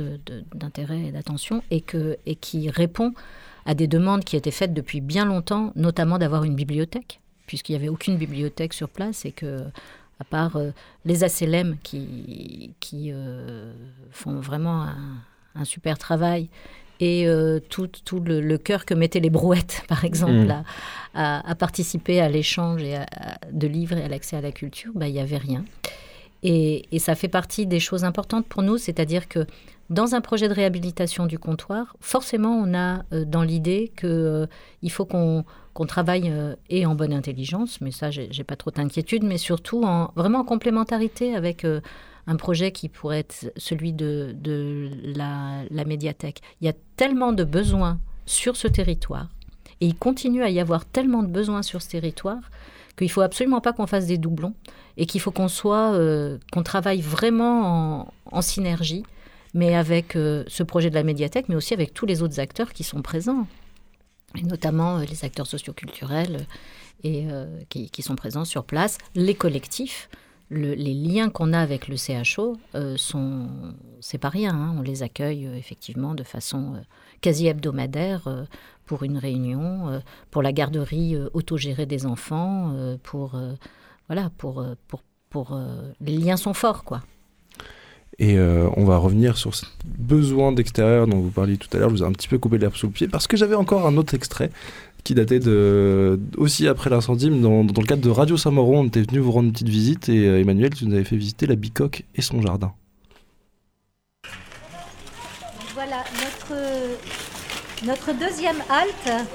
[0.53, 3.13] d'intérêt et d'attention, et, que, et qui répond
[3.65, 7.77] à des demandes qui étaient faites depuis bien longtemps, notamment d'avoir une bibliothèque, puisqu'il n'y
[7.77, 9.63] avait aucune bibliothèque sur place et que,
[10.19, 10.71] à part euh,
[11.05, 13.73] les ACLM qui, qui euh,
[14.11, 14.97] font vraiment un,
[15.55, 16.49] un super travail
[17.01, 20.51] et euh, tout, tout le, le cœur que mettaient les brouettes, par exemple, Mm.
[20.51, 20.63] à,
[21.13, 23.05] à- à participer à l'échange et à-
[23.51, 25.65] de livres et à l'accès à la culture, bah, il n'y avait rien.
[26.43, 29.45] Et, et ça fait partie des choses importantes pour nous, c'est-à-dire que
[29.89, 35.43] dans un projet de réhabilitation du comptoir, forcément, on a dans l'idée qu'il faut qu'on
[35.75, 39.83] qu'on travaille euh, et en bonne intelligence, mais ça, j'ai pas trop d'inquiétude, mais surtout
[39.83, 41.81] en, vraiment en complémentarité avec euh,
[42.27, 44.33] un projet qui pourrait être celui de,
[45.03, 46.39] la, médiathèque.
[46.61, 49.27] Il y a tellement de besoins sur ce territoire,
[49.81, 52.49] et il continue à y avoir tellement de besoins sur ce territoire
[52.97, 54.53] qu'il faut absolument pas qu'on fasse des doublons
[54.95, 59.03] et qu'il faut qu'on soit, euh, qu'on travaille vraiment en, synergie,
[59.53, 62.85] mais avec ce projet de la médiathèque, mais aussi avec tous les autres acteurs qui
[62.85, 63.45] sont présents,
[64.37, 66.43] et notamment euh, les acteurs socioculturels euh,
[67.03, 70.09] et euh, qui, sont présents sur place, les collectifs.
[70.49, 73.47] le- les liens qu'on a avec le CHO euh, sont,
[73.99, 74.53] c'est pas rien.
[74.55, 74.75] hein.
[74.77, 76.81] On les accueille effectivement de façon
[77.21, 78.45] quasi hebdomadaire
[78.85, 83.35] pour une réunion, pour la garderie autogérée des enfants, pour
[84.07, 84.63] voilà, pour
[86.01, 87.01] les liens sont forts quoi.
[88.17, 91.89] Et euh, on va revenir sur ce besoin d'extérieur dont vous parliez tout à l'heure.
[91.89, 93.85] Je vous ai un petit peu coupé l'herbe sous le pied parce que j'avais encore
[93.85, 94.51] un autre extrait
[95.03, 98.87] qui datait de aussi après l'incendie, mais dans, dans le cadre de Radio Samoron, on
[98.87, 101.45] était venu vous rendre une petite visite et euh, Emmanuel, tu nous avais fait visiter
[101.45, 102.73] la bicoque et son jardin.
[105.73, 109.27] Voilà notre, notre deuxième halte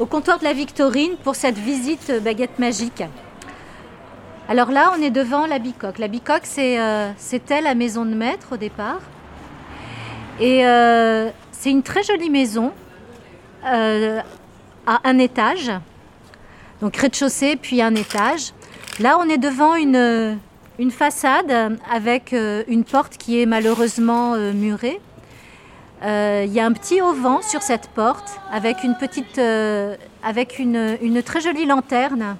[0.00, 3.04] au comptoir de la Victorine pour cette visite baguette magique.
[4.46, 5.98] Alors là, on est devant la bicoque.
[5.98, 9.00] La bicoque, euh, c'était la maison de maître au départ.
[10.38, 12.72] Et euh, c'est une très jolie maison
[13.64, 14.20] euh,
[14.86, 15.72] à un étage.
[16.82, 18.52] Donc rez-de-chaussée, puis un étage.
[19.00, 20.38] Là, on est devant une,
[20.90, 22.34] façade avec
[22.68, 25.00] une porte qui est malheureusement murée.
[26.02, 28.94] Il y a un petit auvent sur cette porte avec une
[31.22, 32.36] très jolie lanterne.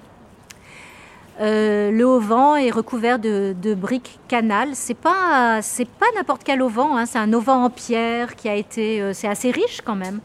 [1.40, 4.70] Euh, le auvent est recouvert de, briques canal.
[4.74, 5.60] C'est pas,
[5.98, 6.78] pas n'importe quel auvent.
[6.78, 7.06] hein.
[7.06, 10.20] C'est un auvent en pierre qui a été, euh, c'est assez riche quand même.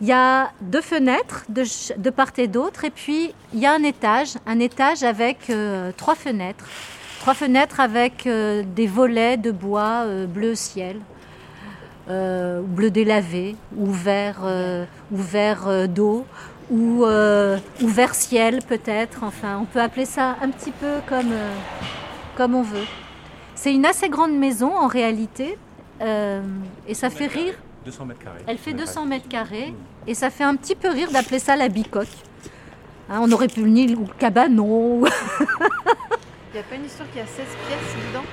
[0.00, 3.84] Il y a deux fenêtres de, part et d'autre, et puis il y a un
[3.84, 6.64] étage, un étage avec euh, trois fenêtres,
[7.20, 10.98] trois fenêtres avec des volets de bois bleu ciel
[12.08, 14.40] bleu délavé, ou vert,
[15.12, 16.26] ou vert d'eau,
[16.72, 19.22] ou, euh, ou vert ciel peut-être.
[19.22, 21.52] Enfin, on peut appeler ça un petit peu comme, euh,
[22.36, 22.86] comme on veut.
[23.54, 25.56] C'est une assez grande maison en réalité,
[26.00, 26.40] euh,
[26.88, 27.54] et ça fait rire.
[27.84, 28.42] 200 mètres carrés.
[28.46, 29.74] Elle fait 200 mètres carrés,
[30.06, 32.08] et ça fait un petit peu rire d'appeler ça la bicoque.
[33.10, 35.04] Hein, on aurait pu le nier ou le cabanon.
[35.04, 38.24] Il n'y a pas une histoire qui a 16 pièces dedans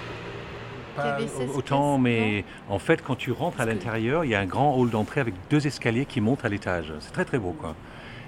[0.95, 4.36] Qui Pas avait 16 autant, mais en fait, quand tu rentres à l'intérieur, il y
[4.36, 6.93] a un grand hall d'entrée avec deux escaliers qui montent à l'étage.
[6.99, 7.75] C'est très très beau, quoi.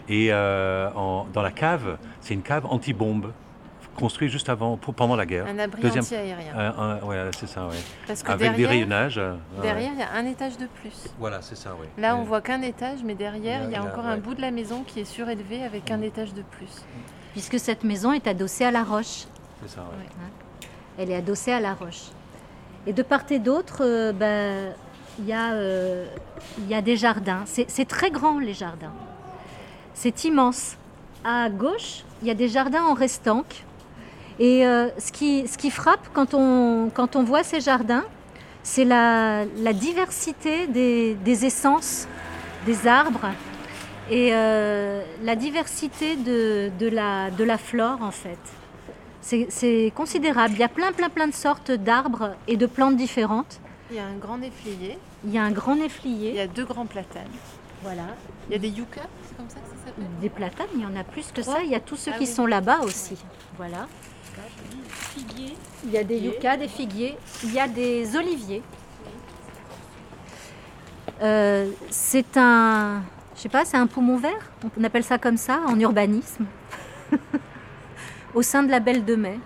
[0.10, 3.32] Et euh, en- dans la cave, c'est une cave anti-bombe
[3.96, 5.46] construite juste avant, pour- pendant la guerre.
[5.48, 6.54] Un abri Deuxième- anti-aérien.
[6.58, 7.68] Euh, un- ouais, c'est ça,
[8.08, 9.18] que Avec des rayonnages.
[9.18, 11.08] euh, derrière, il y a un étage de plus.
[11.20, 11.88] Voilà, c'est ça, ouais.
[11.98, 14.12] Là, on voit qu'un étage, mais derrière, il y a encore ouais.
[14.12, 16.84] un bout de la maison qui est surélevé avec un étage de plus.
[17.34, 19.26] Puisque cette maison est adossée à la roche.
[19.62, 20.68] C'est ça, ouais.
[20.98, 22.08] Elle est adossée à la roche.
[22.88, 24.74] Et de part et d'autre, euh, ben,
[25.20, 26.08] il y, a, euh,
[26.60, 27.44] il y a des jardins.
[27.46, 28.94] C'est très grand, les jardins.
[29.93, 30.75] C'est immense.
[31.23, 33.63] À gauche, il y a des jardins en restanque.
[34.39, 38.04] Et euh, ce, qui, ce qui frappe quand on, quand on voit ces jardins,
[38.63, 42.08] c'est la, la diversité des, des essences
[42.65, 43.27] des arbres
[44.10, 48.38] et euh, la diversité de, de la, de la flore, en fait.
[49.21, 50.54] C'est- considérable.
[50.56, 53.60] Il y a plein, plein, plein de sortes d'arbres et de plantes différentes.
[53.89, 56.47] Il y a un grand néflier, Il y a un grand il y néflier, a
[56.47, 57.27] deux grands platanes.
[57.84, 58.04] Voilà.
[58.48, 60.86] Il y a des yuccas, c'est comme ça que ça s'appelle Des platanes, il y
[60.86, 61.63] en a plus que ça.
[61.63, 62.30] Il y a tous ceux Ah qui oui.
[62.32, 63.17] sont là-bas aussi.
[63.58, 63.88] Voilà.
[65.86, 68.62] Il y a des yuccas, des figuiers, il y a des oliviers.
[71.22, 73.02] Euh, c'est un,
[73.36, 74.52] je sais pas, c'est un poumon vert?
[74.80, 76.46] On appelle ça comme ça en urbanisme.
[78.34, 79.39] Au sein de la Belle de Mai.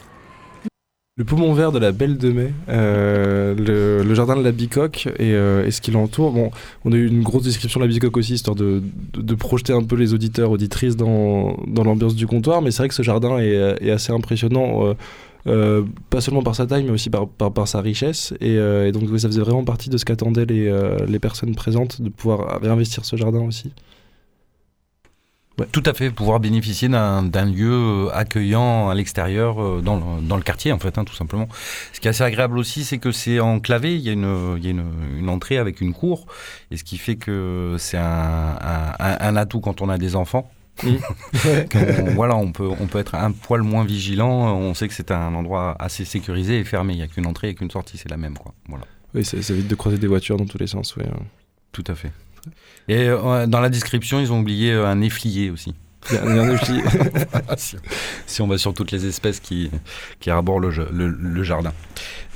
[1.17, 3.55] Le poumon vert de la Belle de Mai, euh,
[4.03, 6.33] le, jardin de la Bicoque et, euh, et ce qui l'entoure.
[6.33, 6.51] Bon,
[6.83, 9.81] on a eu une grosse description de la Bicoque aussi, histoire de, de, projeter un
[9.81, 12.61] peu les auditeurs, auditrices dans, dans l'ambiance du comptoir.
[12.61, 14.93] Mais c'est vrai que ce jardin est, est assez impressionnant,
[15.47, 18.33] euh, pas seulement par sa taille, mais aussi par, par, par sa richesse.
[18.41, 20.69] Et, et donc, ça faisait vraiment partie de ce qu'attendaient les,
[21.07, 23.71] les personnes présentes, de pouvoir réinvestir ce jardin aussi.
[25.71, 30.35] Tout à fait, pouvoir bénéficier d'un lieu euh, accueillant à l'extérieur, euh, dans, le, dans
[30.35, 31.47] le quartier en fait, hein, tout simplement.
[31.93, 34.63] Ce qui est assez agréable aussi, c'est que c'est enclavé, il y a, une, il
[34.65, 34.85] y a une,
[35.17, 36.25] une entrée avec une cour,
[36.71, 40.15] et ce qui fait que c'est un, un, un- un atout quand on a des
[40.17, 40.51] enfants.
[40.83, 45.11] Qu'on- voilà, on peut, on peut être un poil moins vigilant, on sait que c'est
[45.11, 48.09] un endroit assez sécurisé et fermé, il n'y a qu'une entrée et qu'une sortie, c'est
[48.09, 48.37] la même.
[48.37, 48.53] Quoi.
[48.67, 48.83] Voilà.
[49.13, 50.95] Oui, ça, ça évite de croiser des voitures dans tous les sens.
[50.97, 51.05] Ouais.
[51.71, 52.11] Tout à fait.
[52.87, 55.73] Et euh, dans la description, ils ont oublié euh, un efflier aussi.
[58.27, 59.71] Si, on va sur toutes les espèces qui,
[60.19, 61.73] qui arborent le, le- le jardin.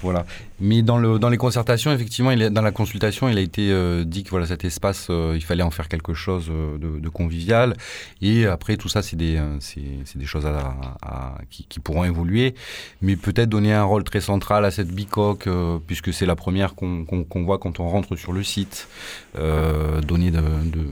[0.02, 0.26] Voilà.
[0.62, 3.72] Mais dans, le, dans les concertations, effectivement, il est, dans la consultation, il a été
[3.72, 7.10] euh, dit que voilà, cet espace, euh, il fallait en faire quelque chose euh, de,
[7.10, 7.76] convivial.
[8.22, 12.56] Et après, tout ça, c'est des, c'est, des choses à, qui, pourront évoluer.
[13.02, 15.48] Mais peut-être donner un rôle très central à cette bicoque,
[15.88, 17.06] puisque c'est la première qu'on,
[17.44, 18.88] voit quand on rentre sur le site.
[19.36, 20.86] donner de, de,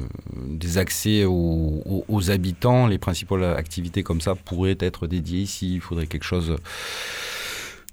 [0.47, 2.87] des accès aux, aux, habitants.
[2.87, 5.75] Les principales activités comme ça pourraient être dédiées ici.
[5.75, 6.55] Il faudrait quelque chose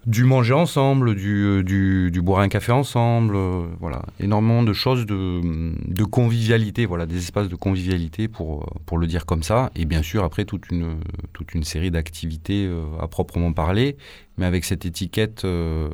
[0.07, 4.73] du manger ensemble, du, euh, du, du, boire un café ensemble, euh, voilà, énormément de
[4.73, 5.41] choses de,
[5.87, 10.03] de, convivialité, voilà, des espaces de convivialité pour, pour le dire comme ça, et bien
[10.03, 10.97] sûr après toute une,
[11.33, 13.97] toute une série d'activités euh, à proprement parler,
[14.37, 15.89] mais avec cette étiquette euh,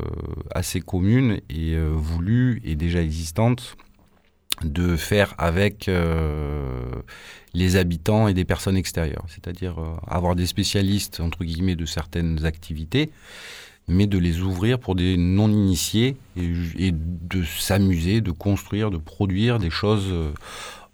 [0.54, 3.76] assez commune et euh, voulue et déjà existante
[4.62, 6.84] de faire avec euh,
[7.54, 13.10] les habitants et des personnes extérieures, c'est-à-dire avoir des spécialistes entre guillemets de certaines activités
[13.90, 19.70] mais de les ouvrir pour des non-initiés et, de s'amuser, de construire, de produire des
[19.70, 20.30] choses euh,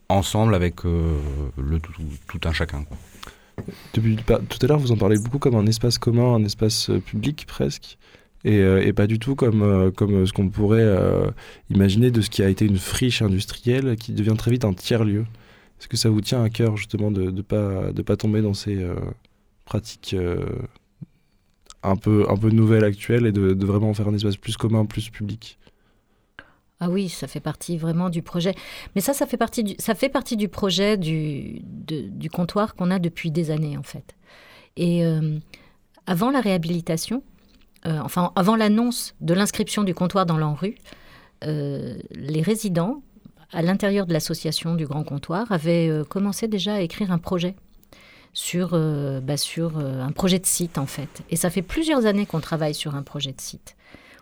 [0.09, 1.19] ensemble avec euh,
[1.59, 1.93] le tout,
[2.45, 2.85] un chacun.
[3.95, 7.01] Depuis tout à l'heure, vous en parlez beaucoup comme un espace commun, un espace euh,
[7.01, 7.99] public presque.
[8.45, 10.87] Et, pas du tout comme, comme ce qu'on pourrait
[11.69, 15.27] imaginer de ce qui a été une friche industrielle qui devient très vite un tiers-lieu.
[15.81, 18.55] Est-ce que ça vous tient à cœur justement de ne pas, de pas tomber dans
[18.55, 18.87] ces
[19.65, 20.15] pratiques
[21.87, 24.85] un peu, un peu nouvelle, actuelle, et de, de, vraiment faire un espace plus commun,
[24.87, 25.59] plus public.
[26.79, 28.55] Ah oui, ça fait partie vraiment du projet.
[28.95, 32.91] Mais ça, ça fait partie du, ça fait partie du projet du, du comptoir qu'on
[32.91, 34.15] a depuis des années, en fait.
[34.77, 35.39] Et euh,
[36.07, 37.23] avant la réhabilitation,
[37.87, 40.77] euh, enfin, avant l'annonce de l'inscription du comptoir dans l'ANRU,
[41.45, 43.03] euh, les résidents,
[43.53, 47.55] à l'intérieur de l'association du Grand Comptoir, avaient commencé déjà à écrire un projet
[48.37, 51.23] sur, euh, bah, sur euh, un projet de site en fait.
[51.31, 53.77] Et ça fait plusieurs années qu'on travaille sur un projet de site.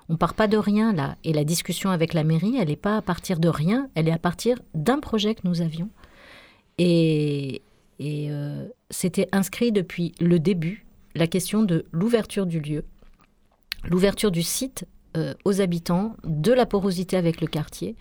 [0.09, 1.17] On part pas de rien là.
[1.25, 4.13] Et la discussion avec la mairie, elle n'est pas à partir de rien, elle est
[4.13, 5.91] à partir d'un projet que nous avions.
[6.79, 7.63] Et,
[7.99, 12.85] et euh, c'était inscrit depuis le début la question de l'ouverture du lieu,
[13.83, 14.87] l'ouverture du site
[15.45, 17.95] aux habitants, de la porosité avec le quartier,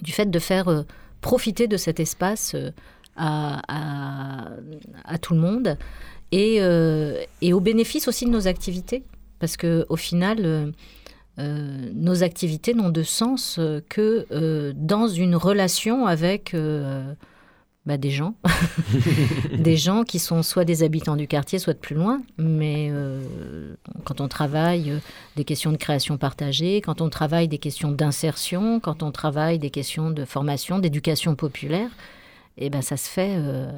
[0.00, 0.84] du fait de faire
[1.20, 2.54] profiter de cet espace.
[3.20, 4.50] À, à,
[5.04, 5.76] à, tout le monde
[6.30, 9.02] et, euh, et, au bénéfice aussi de nos activités.
[9.38, 10.70] Parce qu'au final, euh,
[11.38, 16.56] euh, nos activités n'ont de sens que euh, dans une relation avec
[17.86, 18.34] bah, des gens.
[19.58, 22.20] des gens qui sont soit des habitants du quartier, soit de plus loin.
[22.38, 22.90] Mais
[24.04, 24.92] quand on travaille
[25.36, 29.70] des questions de création partagée, quand on travaille des questions d'insertion, quand on travaille des
[29.70, 31.90] questions de formation, d'éducation populaire,
[32.66, 33.70] eh ben, ça se fait euh,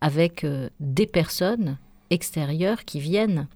[0.00, 1.78] avec euh, des personnes
[2.10, 3.48] extérieures qui viennent.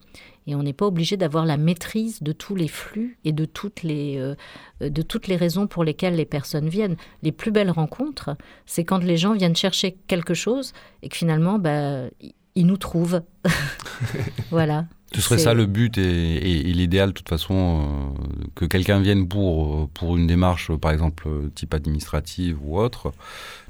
[0.46, 3.82] Et on n'est pas obligé d'avoir la maîtrise de tous les flux et de toutes
[3.82, 4.34] les, euh,
[4.80, 6.96] de toutes les raisons pour lesquelles les personnes viennent.
[7.22, 11.58] Les plus belles rencontres, c'est quand les gens viennent chercher quelque chose et que finalement,
[11.58, 12.06] bah,
[12.54, 13.22] ils nous trouvent.
[14.50, 14.86] voilà.
[15.14, 19.00] Ce serait ça le but et, et, et l'idéal, de toute façon, euh, que quelqu'un
[19.00, 23.12] vienne pour, pour une démarche, par exemple, type administrative ou autre,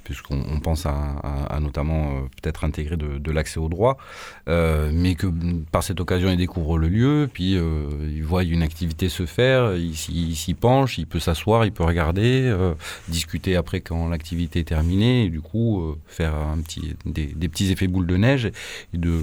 [0.04, 0.90] puisqu'on pense à,
[1.22, 3.98] à, à notamment euh, peut-être intégrer de, de l'accès au droit,
[4.48, 5.28] euh, mais que
[5.70, 9.76] par cette occasion, il découvre le lieu, puis euh, il voit une activité se faire,
[9.76, 12.74] il, il s'y penche, il peut s'asseoir, il peut regarder, euh,
[13.08, 17.48] discuter après quand l'activité est terminée, et du coup, euh, faire un petit, des, des
[17.48, 18.46] petits effets boules de neige
[18.92, 19.22] et de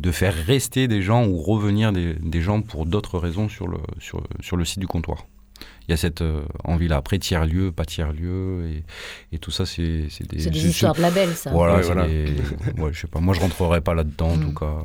[0.00, 3.78] de faire rester des gens ou revenir des, des gens pour d'autres raisons sur le,
[3.98, 5.26] sur, sur le site du comptoir.
[5.86, 6.96] Il y a cette euh, envie-là.
[6.96, 8.84] Après, tiers-lieu, pas tiers-lieu, et,
[9.34, 11.50] et, tout ça, c'est des, des histoires de label, ça.
[11.50, 12.06] Voilà, ouais, voilà.
[12.06, 12.34] Des,
[12.78, 13.20] ouais, je sais pas.
[13.20, 14.40] Moi, je rentrerai pas là-dedans, mm.
[14.40, 14.84] en tout cas.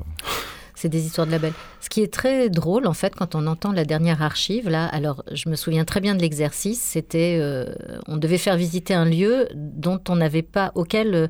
[0.73, 1.53] C'est des histoires de label.
[1.79, 5.23] Ce qui est très drôle, en fait, quand on entend la dernière archive, là, alors
[5.31, 7.73] je me souviens très bien de l'exercice, c'était, euh,
[8.07, 11.27] on devait faire visiter un lieu dont on n'avait pas, auquel, euh,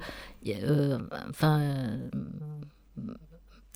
[0.47, 0.97] euh
[1.29, 1.61] enfin,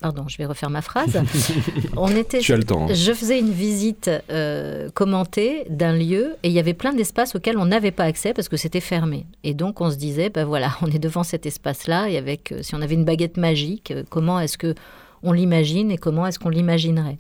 [0.02, 1.22] Pardon, je vais refaire ma phrase.
[1.98, 2.84] On était, tu as le temps.
[2.84, 2.94] Hein.
[2.94, 7.58] Je faisais une visite euh, commentée d'un lieu et il y avait plein d'espaces auxquels
[7.58, 9.26] on n'avait pas accès parce que c'était fermé.
[9.44, 12.62] Et donc on se disait, ben voilà, on est devant cet espace-là et avec, euh,
[12.62, 14.74] si on avait une baguette magique, euh, comment est-ce que
[15.22, 17.18] on l'imagine et comment est-ce qu'on l'imaginerait?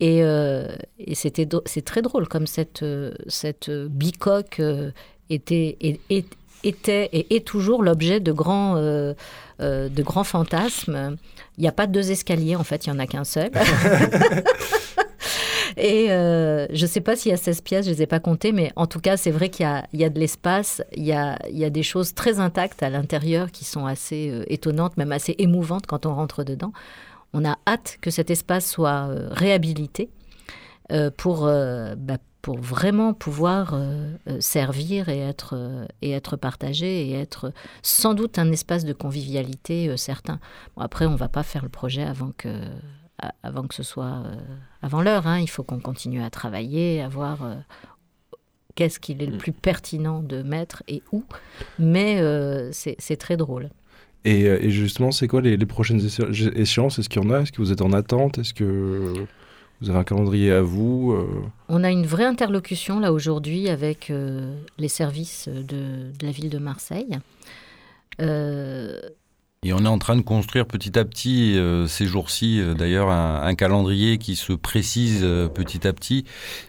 [0.00, 2.84] Et, euh, et c'était, c'est très drôle comme cette,
[3.26, 4.60] cette bicoque
[5.30, 5.78] était,
[6.66, 9.14] était et est toujours l'objet de grands, euh,
[9.60, 11.16] euh, de grands fantasmes.
[11.58, 13.50] Il n'y a pas deux escaliers, en fait, il n'y en a qu'un seul.
[15.76, 18.06] Et euh, je ne sais pas s'il y a 16 pièces, je ne les ai
[18.06, 21.04] pas comptées, mais en tout cas, c'est vrai qu'il y, y, a de l'espace, il
[21.04, 24.44] y a, il y a des choses très intactes à l'intérieur qui sont assez euh,
[24.48, 26.72] étonnantes, même assez émouvantes quand on rentre dedans.
[27.34, 30.08] On a hâte que cet espace soit euh, réhabilité.
[31.18, 37.12] pour, bah, pour vraiment pouvoir euh, euh, servir et être, euh, et être partagé et
[37.14, 40.38] être sans doute un espace de convivialité euh, certain.
[40.76, 42.60] Bon, après, on ne va pas faire le projet avant que,
[43.42, 44.22] avant que ce soit
[44.80, 45.26] avant l'heure.
[45.26, 45.40] hein.
[45.40, 47.38] Il faut qu'on continue à travailler, à voir
[48.76, 51.24] qu'est-ce qu'il est le plus pertinent de mettre et où.
[51.80, 52.22] Mais
[52.70, 53.70] c'est très drôle.
[54.24, 56.00] Et, et justement, c'est quoi les, les prochaines
[56.54, 57.00] échéances?
[57.00, 57.40] Est-ce qu'il y en a?
[57.40, 58.38] Est-ce que vous êtes en attente?
[58.38, 59.26] Est-ce que
[59.80, 64.10] vous avez un calendrier à vous euh On a une vraie interlocution là aujourd'hui avec
[64.10, 65.62] euh, les services de,
[66.18, 67.18] de la ville de Marseille.
[68.20, 68.98] Euh,
[69.62, 73.10] Et on est en train de construire petit à petit, euh, ces jours-ci, euh, d'ailleurs,
[73.10, 76.24] un, un calendrier qui se précise euh, petit à petit.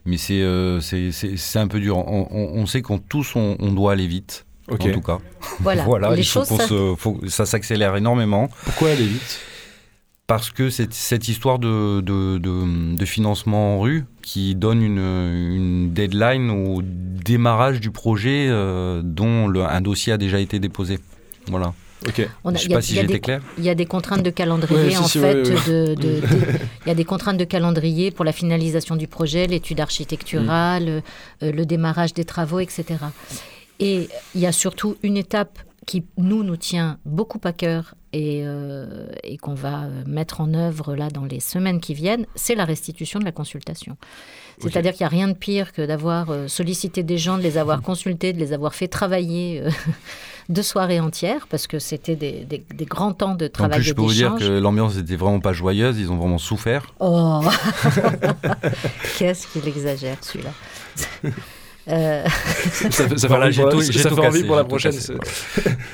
[0.06, 1.98] Mais c'est euh, c'est- c'est- c'est un peu dur.
[1.98, 5.20] On, on- on sait qu'on tous, on, on doit aller vite, en tout cas.
[5.60, 6.50] voilà, les il faut choses.
[6.50, 8.50] qu'on ça- se- faut- ça s'accélère énormément.
[8.66, 9.40] Pourquoi aller vite?
[10.28, 14.98] Parce que cette, cette histoire de, de, de- de financement en rue qui donne une,
[15.00, 21.00] une deadline au démarrage du projet euh, dont le- un dossier a déjà été déposé.
[21.48, 21.74] Voilà.
[22.06, 22.28] Ok.
[22.44, 23.42] on a- Je sais y a- pas si j'étais clair.
[23.58, 25.34] Il y a des contraintes de calendrier, Ouais, si, en si, fait.
[25.34, 25.96] ouais, ouais.
[25.96, 26.22] de- de- de-
[26.86, 31.04] il y a des contraintes de calendrier pour la finalisation du projet, l'étude architecturale,
[31.42, 32.84] euh, le démarrage des travaux, etc.
[33.80, 38.42] Et il y a surtout une étape qui, nous, nous tient beaucoup à cœur et,
[38.46, 42.56] euh, et qu'on va euh, mettre en œuvre là dans les semaines qui viennent, c'est
[42.56, 43.96] la restitution de la consultation.
[44.60, 47.60] C'est-à-dire qu'il n'y a rien de pire que d'avoir euh, sollicité des gens, de les
[47.60, 49.70] avoir consultés, de les avoir fait travailler euh,
[50.50, 53.88] deux soirées entières, parce que c'était des, des- des grands temps de En travail plus,
[53.90, 56.00] je peux vous dire que l'ambiance n'était vraiment pas joyeuse.
[56.00, 56.88] Ils ont vraiment souffert.
[57.00, 57.42] Oh
[59.18, 60.50] Qu'est-ce qu'il exagère celui-là
[61.90, 64.64] Euh, Ça fait, ça fait Voilà, j'ai pour, la- tout- ça fait envie pour la
[64.66, 64.94] prochaine.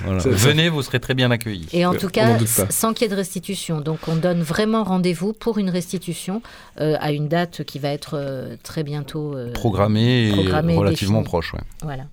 [0.04, 0.20] Voilà.
[0.26, 1.68] Venez, vous serez très bien accueillis.
[1.74, 2.38] Et en tout on cas,
[2.70, 3.82] sans qu'il y ait de restitution.
[3.82, 6.42] Donc, on donne vraiment rendez-vous pour une restitution
[6.82, 9.36] euh, à une date qui va être euh, très bientôt.
[9.36, 11.54] euh, Programmé et relativement proche.
[11.54, 11.62] ouais.
[11.84, 12.06] Voilà.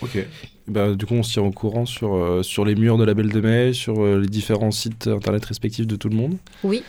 [0.00, 0.24] Ok.
[0.68, 3.14] Bah, du coup, on se tient au courant sur, euh, sur les murs de la
[3.14, 6.36] Belle de Mai, sur euh, les différents sites internet respectifs de tout le monde.
[6.62, 6.84] Oui.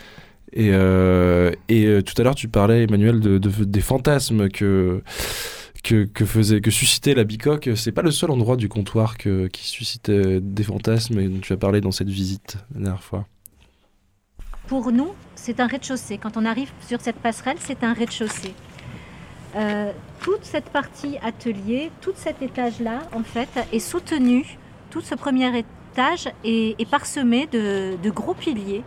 [0.53, 5.01] Et, euh, et euh, tout à l'heure, tu parlais, Emmanuel, de, de- des fantasmes que,
[5.85, 7.69] que, faisait, que suscitait la bicoque.
[7.75, 11.57] C'est pas le seul endroit du comptoir qui suscitait des fantasmes et dont tu as
[11.57, 13.25] parlé dans cette visite dernière fois.
[14.67, 16.17] Pour nous, c'est un rez-de-chaussée.
[16.17, 18.53] Quand on arrive sur cette passerelle, c'est un rez-de-chaussée.
[19.55, 24.57] Euh, toute cette partie atelier, tout cet étage-là, en fait, est soutenu,
[24.89, 28.83] tout ce premier étage est, parsemé de gros piliers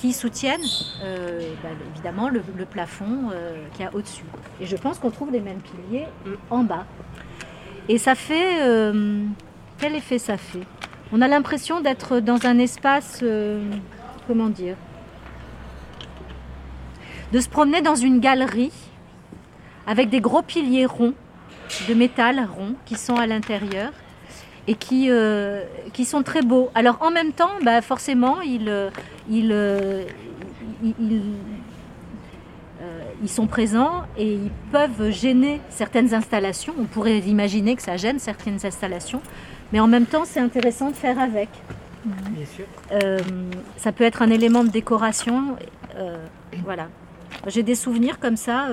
[0.00, 0.60] qui soutiennent
[1.02, 4.24] euh, bah, évidemment le, le plafond euh, qu'il y a au-dessus.
[4.60, 6.06] Et je pense qu'on trouve les mêmes piliers
[6.48, 6.86] en bas.
[7.88, 8.62] Et ça fait...
[8.62, 9.24] euh,
[9.78, 10.66] quel effet ça fait?
[11.12, 13.20] On a l'impression d'être dans un espace...
[13.22, 13.62] euh,
[14.26, 14.76] comment dire?
[17.32, 18.72] De se promener dans une galerie
[19.86, 21.14] avec des gros piliers ronds,
[21.88, 23.92] de métal rond, qui sont à l'intérieur
[24.68, 26.70] et qui, euh, qui sont très beaux.
[26.74, 28.90] Alors en même temps, bah, forcément, ils, euh,
[29.28, 30.04] ils, euh,
[30.82, 31.22] ils- ils-
[32.82, 36.74] euh, ils sont présents et ils peuvent gêner certaines installations.
[36.78, 39.20] On pourrait imaginer que ça gêne certaines installations,
[39.72, 41.48] mais en même temps, c'est intéressant de faire avec.
[42.92, 43.18] Euh,
[43.76, 45.56] ça peut être un élément de décoration.
[46.64, 46.88] voilà.
[47.46, 48.66] J'ai des souvenirs comme ça.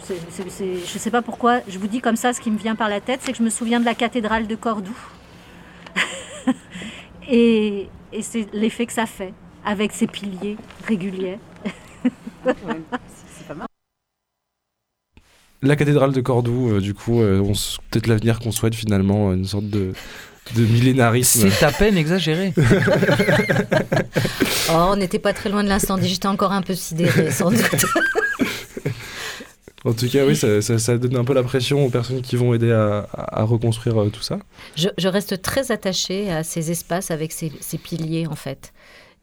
[0.00, 2.40] Euh, c'est- c'est- c'est- je ne sais pas pourquoi je vous dis comme ça ce
[2.40, 4.54] qui me vient par la tête, c'est que je me souviens de la cathédrale de
[4.54, 4.96] Cordoue.
[7.28, 9.34] et et c'est l'effet que ça fait
[9.64, 11.38] avec ses piliers réguliers.
[15.60, 19.32] La cathédrale de Cordoue, euh, du coup, euh, on s- peut-être l'avenir qu'on souhaite finalement,
[19.32, 19.92] une sorte de,
[20.54, 21.50] de millénarisme.
[21.50, 22.52] C'est à peine exagéré.
[24.70, 26.08] Oh, on n'était pas très loin de l'incendie.
[26.10, 27.86] J'étais encore un peu sidérée, sans doute.
[29.88, 32.70] En tout cas, oui, ça, donne un peu la pression aux personnes qui vont aider
[32.70, 34.38] à, reconstruire euh, tout ça.
[34.76, 38.74] Je, reste très attachée à ces espaces avec ces, piliers, en fait.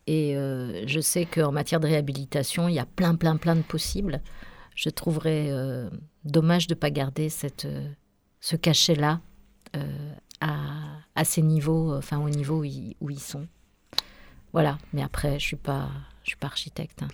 [0.07, 3.61] Et euh, je sais qu'en matière de réhabilitation, il y a plein, plein, plein de
[3.61, 4.22] possibles.
[4.74, 5.88] Je trouverais euh,
[6.24, 9.20] dommage de ne pas garder ce cachet-là
[10.41, 12.63] à, ces niveaux, enfin au niveau
[13.01, 13.47] où ils, sont.
[14.51, 15.91] Voilà, mais après, je ne suis, pas-
[16.24, 17.03] suis pas architecte.
[17.03, 17.07] hein.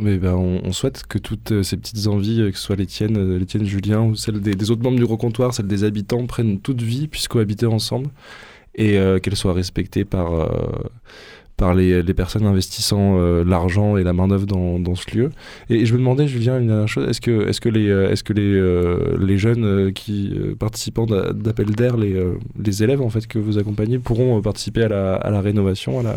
[0.00, 2.86] Mais ben, on, souhaite que toutes euh, ces petites envies, euh, que ce soit les
[2.86, 6.26] tiennes, euh, les tiennes Julien, ou celles des, autres membres du Recomptoir, celles des habitants,
[6.26, 8.08] prennent toute vie, puissent cohabiter ensemble,
[8.74, 10.50] et qu'elles soient respectées par,
[11.56, 15.30] par les, personnes investissant l'argent et la main-d'œuvre dans, ce lieu.
[15.70, 18.32] Et, je me demandais, Julien, une dernière chose, est-ce que, est-ce que les, est-ce que
[18.32, 22.20] les, les jeunes qui participants d'a- d'appel d'air, les,
[22.58, 26.02] les élèves en fait que vous accompagnez, pourront participer à la, à la rénovation, à
[26.02, 26.16] la,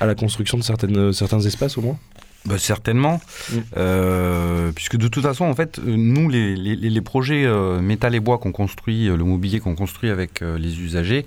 [0.00, 1.98] à la construction de certaines, certains espaces au moins?
[2.46, 3.20] Bah, certainement,
[3.52, 3.56] Mm.
[3.76, 8.14] Euh, puisque de toute façon, en fait, euh, nous, les, les- les projets euh, métal
[8.14, 11.24] et bois qu'on construit, le mobilier qu'on construit avec euh, les usagers,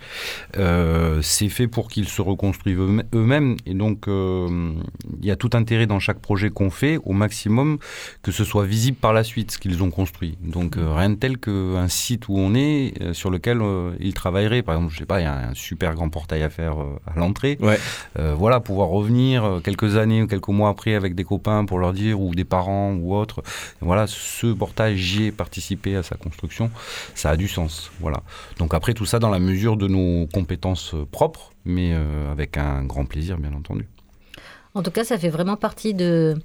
[1.22, 3.58] c'est fait pour qu'ils se reconstruisent eux- eux-mêmes.
[3.66, 7.78] Et donc, il y a tout intérêt dans chaque projet qu'on fait, au maximum,
[8.24, 10.38] que ce soit visible par la suite, ce qu'ils ont construit.
[10.42, 13.60] Donc, rien de tel qu'un site où on est, sur lequel
[14.00, 14.62] ils travailleraient.
[14.64, 16.76] Par exemple, je sais pas, il y a un super grand portail à faire
[17.08, 17.58] à l'entrée.
[17.62, 17.80] Ouais.
[18.38, 22.22] Voilà, pouvoir revenir quelques années ou quelques mois après avec des copains pour leur dire,
[22.22, 23.42] ou des parents ou autres,
[23.82, 26.70] voilà, ce portail, j'y ai participé à sa construction,
[27.16, 27.92] ça a du sens.
[28.00, 28.22] Voilà.
[28.58, 32.58] Donc après, tout ça dans la mesure de nos compétences euh, propres, mais euh, avec
[32.58, 33.88] un grand plaisir, bien entendu.
[34.74, 36.36] En tout cas, ça fait vraiment partie de,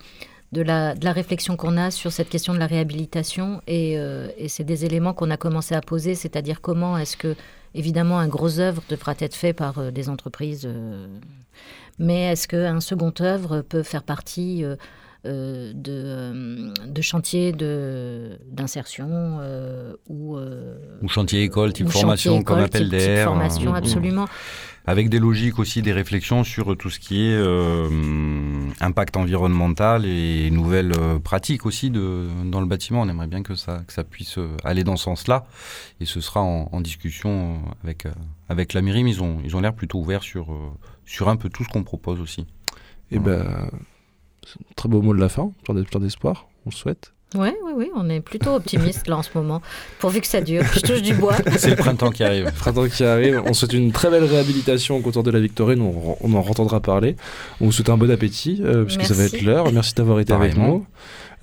[0.52, 3.61] la, réflexion qu'on a sur cette question de la réhabilitation.
[3.66, 7.36] Et, euh, et c'est des éléments qu'on a commencé à poser, c'est-à-dire comment est-ce que,
[7.74, 10.68] évidemment, un gros œuvre devra être fait par des entreprises.
[11.99, 14.64] Mais est-ce qu'un second œuvre peut faire partie
[15.27, 22.43] euh, de, euh, de chantiers de- d'insertion euh, ou, euh, Ou chantier école, type formation,
[22.43, 23.27] comme appel d'air.
[23.27, 24.27] formation, euh, absolument.
[24.89, 27.89] Avec des logiques aussi, des réflexions sur tout ce qui est euh,
[28.81, 30.93] impact environnemental et nouvelles
[31.24, 33.01] pratiques aussi de, dans le bâtiment.
[33.03, 35.45] On aimerait bien que ça, que ça puisse aller dans ce sens-là.
[36.01, 38.05] Et ce sera en, en discussion avec,
[38.49, 40.55] avec la mairie, mais ils ont, ils ont l'air plutôt ouverts sur,
[41.05, 42.47] sur un peu tout ce qu'on propose aussi.
[43.11, 43.68] Et ben, c'est un
[44.76, 47.12] très beau mot de la fin, plein d'es- plein d'espoir, on le souhaite.
[47.35, 49.61] Oui, oui, oui, on est plutôt optimiste là en ce moment,
[49.99, 50.62] pourvu que ça dure.
[50.72, 51.35] Je touche du bois.
[51.59, 52.53] C'est le printemps qui arrive.
[52.57, 56.16] Printemps qui arrive, on souhaite une très belle réhabilitation au comptoir de la Victorine, on,
[56.20, 57.16] on en entendra parler.
[57.61, 59.72] On vous souhaite un bon appétit, euh, puisque ça va être l'heure.
[59.72, 60.87] Merci d'avoir été avec nous.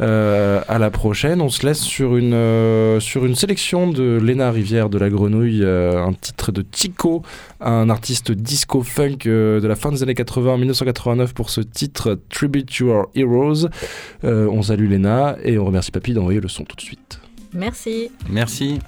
[0.01, 4.49] Euh, à la prochaine, on se laisse sur une, euh, sur une sélection de Léna
[4.49, 7.21] Rivière de la Grenouille, euh, un titre de Tico,
[7.61, 12.75] un artiste disco-funk euh, de la fin des années 80, 1989 pour ce titre Tribute
[12.75, 13.67] to Our Heroes.
[14.23, 17.19] Euh, on salue Léna et on remercie Papy d'envoyer le son tout de suite.
[17.53, 18.11] Merci.
[18.29, 18.79] Merci.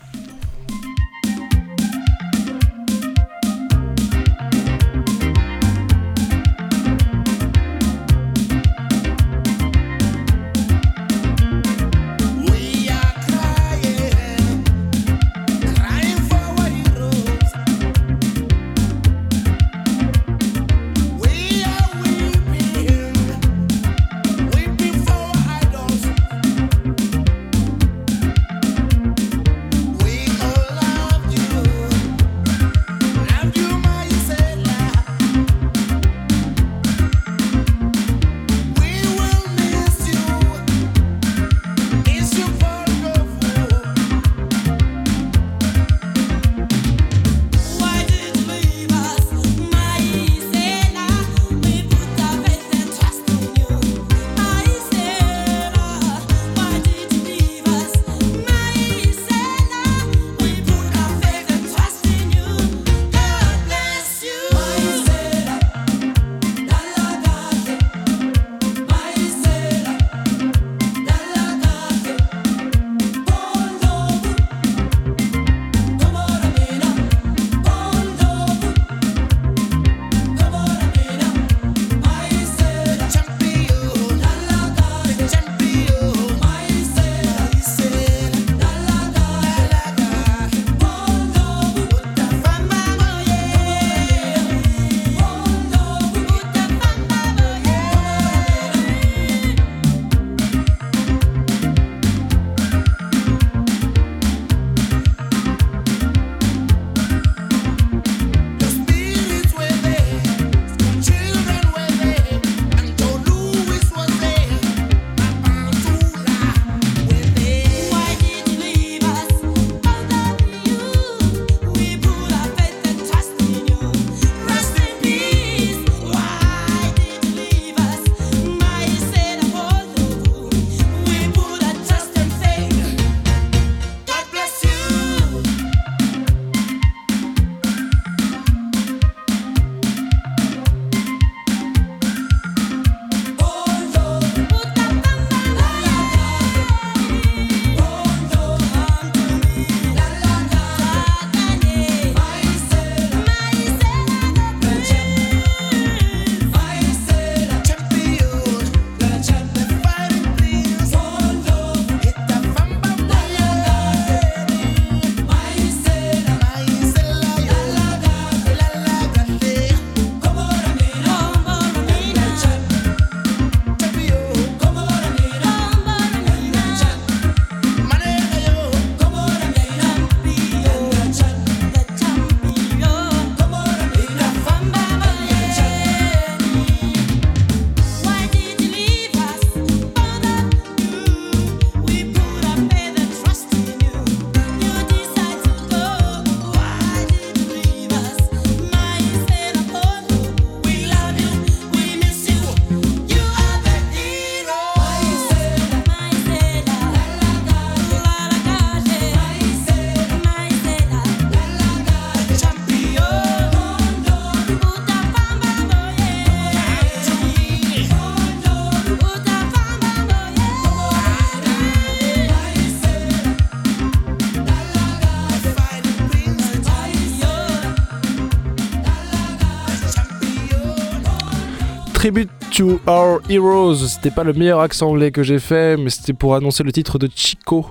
[232.56, 233.88] To Our Heroes.
[233.88, 236.98] C'était pas le meilleur accent anglais que j'ai fait, mais c'était pour annoncer le titre
[236.98, 237.68] de Chico,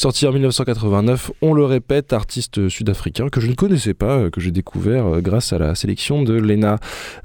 [0.00, 1.30] sorti en 1989.
[1.42, 5.20] On le répète, artiste sud-africain que je ne connaissais pas, euh, que j'ai découvert euh,
[5.20, 6.78] grâce à la sélection de Lena.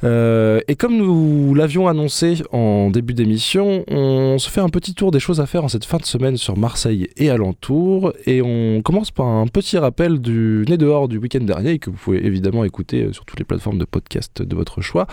[0.03, 5.11] Euh, et comme nous l'avions annoncé en début d'émission, on se fait un petit tour
[5.11, 8.11] des choses à faire en cette fin de semaine sur Marseille et alentour.
[8.25, 11.95] Et on commence par un petit rappel du Né dehors du week-end dernier, que vous
[11.95, 15.07] pouvez évidemment écouter sur toutes les plateformes de podcast de votre choix.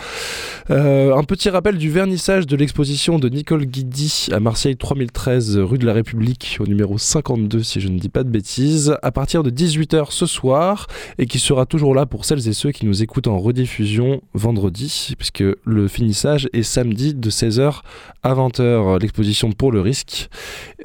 [0.69, 5.87] Un petit rappel du vernissage de l'exposition de Nicole Guidi à Marseille 3013 rue de
[5.87, 9.50] la République au numéro 52 si je ne dis pas de bêtises à partir de
[9.50, 10.86] 18h ce soir
[11.18, 15.14] et qui sera toujours là pour celles et ceux qui nous écoutent en rediffusion vendredi
[15.18, 17.80] puisque le finissage est samedi de 16h
[18.22, 20.28] à 20h l'exposition pour le risque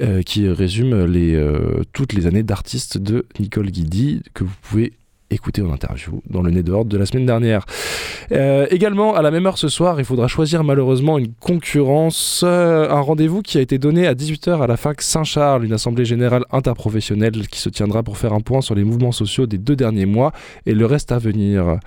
[0.02, 4.92] euh, qui résume euh, toutes les années d'artistes de Nicole Guidi que vous pouvez
[5.30, 7.66] écouter en interview dans le nez dehors de la semaine dernière.
[8.32, 12.42] Euh, également, à la même heure ce soir, il faudra choisir malheureusement une concurrence.
[12.46, 16.04] Euh, un rendez-vous qui a été donné à 18h à la fac Saint-Charles, une assemblée
[16.04, 19.76] générale interprofessionnelle qui se tiendra pour faire un point sur les mouvements sociaux des deux
[19.76, 20.32] derniers mois
[20.66, 21.78] et le reste à venir.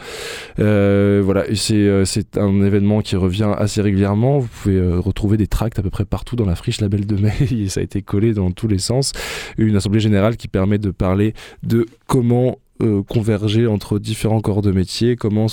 [0.59, 4.39] Euh, voilà, c'est, un événement qui revient assez régulièrement.
[4.39, 7.33] Vous pouvez retrouver des tracts à peu près partout dans la friche Label de Mai
[7.51, 9.13] et ça a été collé dans tous les sens.
[9.57, 11.33] Une assemblée générale qui permet de parler
[11.63, 15.47] de comment euh, converger entre différents corps de métier, comment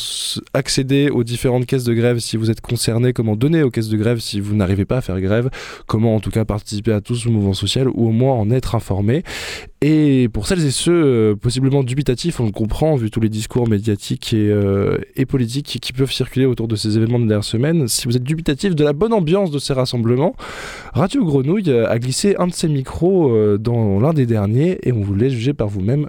[0.55, 3.97] accéder aux différentes caisses de grève si vous êtes concerné, comment donner aux caisses de
[3.97, 5.51] grève si vous n'arrivez pas à faire grève,
[5.87, 8.75] comment en tout cas participer à tout ce mouvement social ou au moins en être
[8.75, 9.23] informé.
[9.81, 13.69] Et pour celles et ceux euh, possiblement dubitatifs, on le comprend vu tous les discours
[13.69, 14.99] médiatiques et, euh,
[15.29, 18.75] politiques qui peuvent circuler autour de ces événements de dernière semaine, si vous êtes dubitatif
[18.75, 20.35] de la bonne ambiance de ces rassemblements,
[20.95, 25.15] Radio Grenouille a glissé un de ses micros dans l'un des derniers et on vous
[25.15, 26.09] laisse juger par vous-même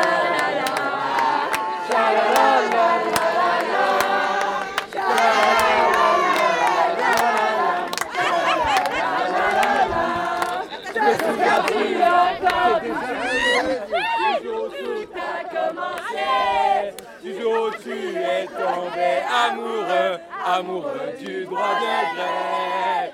[17.23, 23.13] Du jour où tu es tombé amoureux, amoureux du droit de grève.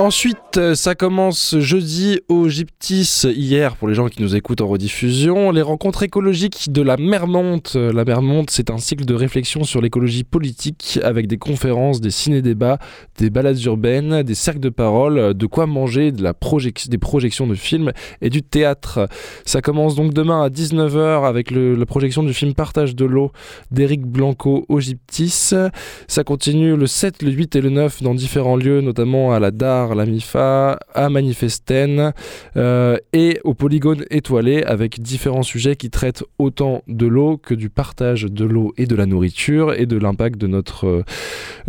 [0.00, 4.68] Ensuite, euh, ça commence jeudi au Gyptis, hier pour les gens qui nous écoutent en
[4.68, 7.72] rediffusion, les rencontres écologiques de la Mermonte.
[7.74, 12.12] Euh, La Mermonte, c'est un cycle de réflexion sur l'écologie politique avec des conférences, des
[12.12, 12.78] ciné-débats,
[13.18, 17.90] des balades urbaines, des cercles de parole, euh, de quoi manger, des projections de films
[18.22, 19.08] et du théâtre.
[19.44, 23.32] Ça commence donc demain à 19h avec la projection du film Partage de l'eau
[23.72, 25.54] d'Éric Blanco au Gyptis.
[26.06, 29.50] Ça continue le 7, le 8 et le 9 dans différents lieux, notamment à la
[29.50, 32.12] DAR, la MIFA, à Manifesten
[32.56, 37.70] euh, et au Polygone étoilé avec différents sujets qui traitent autant de l'eau que du
[37.70, 41.02] partage de l'eau et de la nourriture et de l'impact de notre, euh,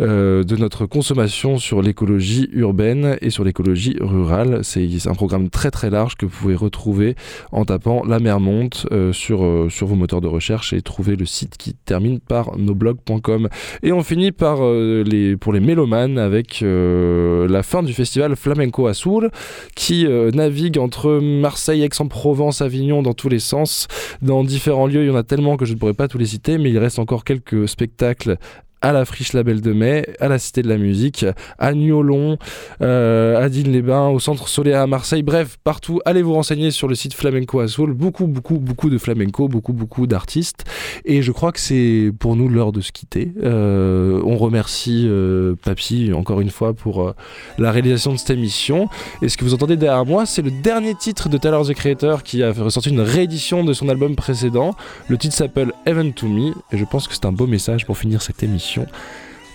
[0.00, 4.60] euh, de notre consommation sur l'écologie urbaine et sur l'écologie rurale.
[4.62, 7.16] C'est un programme très très large que vous pouvez retrouver
[7.52, 11.56] en tapant La mer monte sur, sur vos moteurs de recherche et trouver le site
[11.56, 13.48] qui termine par noblog.com.
[13.82, 18.94] Et on finit par les, pour les mélomanes avec la fin du festival Flamenco à
[18.94, 19.30] Soul
[19.74, 23.88] qui euh, navigue entre Marseille, Aix-en-Provence, Avignon dans tous les sens.
[24.22, 26.26] Dans différents lieux, il y en a tellement que je ne pourrais pas tous les
[26.26, 28.38] citer, mais il reste encore quelques spectacles
[28.82, 31.24] à la Friche Label de Mai, à la Cité de la Musique,
[31.58, 32.38] à Niolon,
[32.82, 36.00] euh, à Digne-les-Bains, au Centre Solaire à Marseille, bref, partout.
[36.04, 37.92] Allez vous renseigner sur le site Flamenco à Soul.
[37.92, 40.64] Beaucoup, beaucoup, beaucoup de flamenco, beaucoup, beaucoup d'artistes.
[41.04, 43.32] Et je crois que c'est pour nous l'heure de se quitter.
[43.42, 47.14] Euh, on remercie euh, Papy encore une fois pour euh,
[47.58, 48.88] la réalisation de cette émission.
[49.22, 52.22] Et ce que vous entendez derrière moi, c'est le dernier titre de Tyler the Creator
[52.22, 54.74] qui a ressorti une réédition de son album précédent.
[55.08, 56.52] Le titre s'appelle Heaven to Me.
[56.72, 58.69] Et je pense que c'est un beau message pour finir cette émission.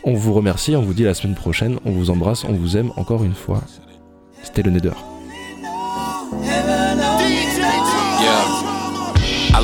[0.03, 2.91] On vous remercie, on vous dit la semaine prochaine, on vous embrasse, on vous aime
[2.95, 3.61] encore une fois.
[4.43, 5.14] C'était le Nether.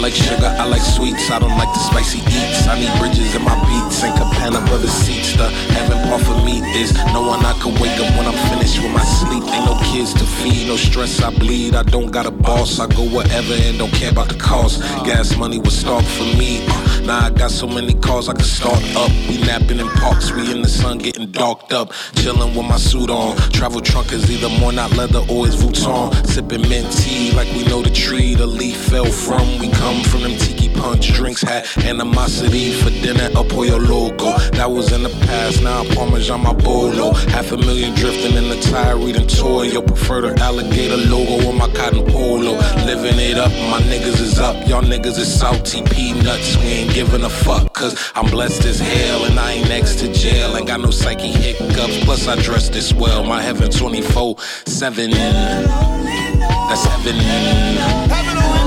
[0.01, 2.67] Like sugar, I like sweets, I don't like the spicy eats.
[2.67, 5.37] I need bridges in my beats and cabana brother seats.
[5.37, 5.47] The
[5.77, 9.05] heaven part for me is knowing I can wake up when I'm finished with my
[9.05, 9.43] sleep.
[9.43, 11.75] Ain't no kids to feed, no stress, I bleed.
[11.75, 14.81] I don't got a boss, I go wherever and don't care about the cost.
[15.05, 16.65] Gas money was stock for me.
[16.67, 19.11] Uh, now I got so many cars I can start up.
[19.29, 21.91] We napping in parks, we in the sun getting darked up.
[22.15, 23.37] Chilling with my suit on.
[23.51, 26.09] Travel trunk is either more not leather or it's Vuitton.
[26.25, 29.59] Sipping mint tea like we know the tree the leaf fell from.
[29.59, 34.37] We come from them tiki punch drinks, had animosity for dinner, a pollo loco.
[34.51, 37.13] That was in the past, now I'm Parmesan my bolo.
[37.35, 39.63] Half a million drifting in the tire, reading toy.
[39.63, 42.53] Yo, prefer the alligator logo on my cotton polo.
[42.85, 46.57] Living it up, my niggas is up, y'all niggas is salty peanuts.
[46.57, 50.13] We ain't giving a fuck, cause I'm blessed as hell, and I ain't next to
[50.13, 50.55] jail.
[50.55, 53.23] Ain't got no psyche hiccups, plus I dress this well.
[53.23, 55.11] My heaven 24 7.
[55.11, 58.60] That's heaven.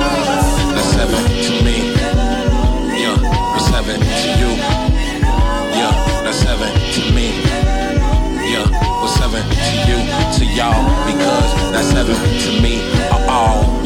[0.85, 1.95] That's heaven to me.
[3.01, 4.51] Yeah, that's heaven to you.
[5.73, 7.41] Yeah, that's heaven to me.
[8.53, 8.69] Yeah,
[9.01, 9.97] what's heaven to you,
[10.37, 10.85] to y'all?
[11.07, 12.81] Because that's heaven to me.
[13.11, 13.84] Uh oh.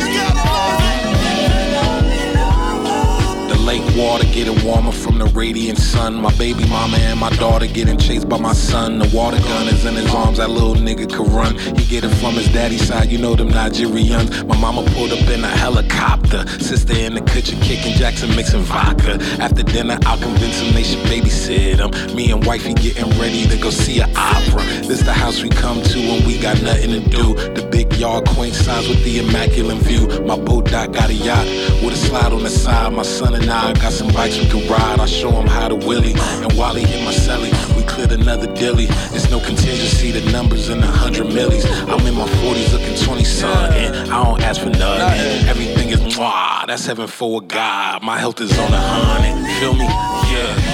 [3.68, 6.14] Lake water getting warmer from the radiant sun.
[6.14, 8.98] My baby mama and my daughter getting chased by my son.
[8.98, 11.52] The water gun is in his arms, that little nigga could run.
[11.76, 14.28] He get it from his daddy's side, you know them Nigerians.
[14.46, 16.48] My mama pulled up in a helicopter.
[16.58, 19.18] Sister in the kitchen kicking Jackson mixing vodka.
[19.38, 22.16] After dinner, I'll convince him they should babysit him.
[22.16, 24.62] Me and wifey getting ready to go see an opera.
[24.88, 27.34] This the house we come to when we got nothing to do.
[27.52, 30.08] The big yard, quaint signs with the immaculate view.
[30.24, 31.46] My boat dock got a yacht
[31.84, 32.94] with a slide on the side.
[32.94, 35.00] My son and I got some bikes we can ride.
[35.00, 36.14] I show him how to willy.
[36.42, 38.86] And while he in my celly, we cleared another dilly.
[39.14, 41.64] It's no contingency, the numbers in the hundred millies.
[41.64, 43.94] I'm in my 40s looking 20 something.
[44.10, 45.48] I don't ask for nothing.
[45.48, 46.66] Everything is mwah.
[46.66, 48.02] That's heaven for a God.
[48.02, 49.60] My health is on a hundred.
[49.60, 49.84] Feel me?
[49.84, 50.67] Yeah.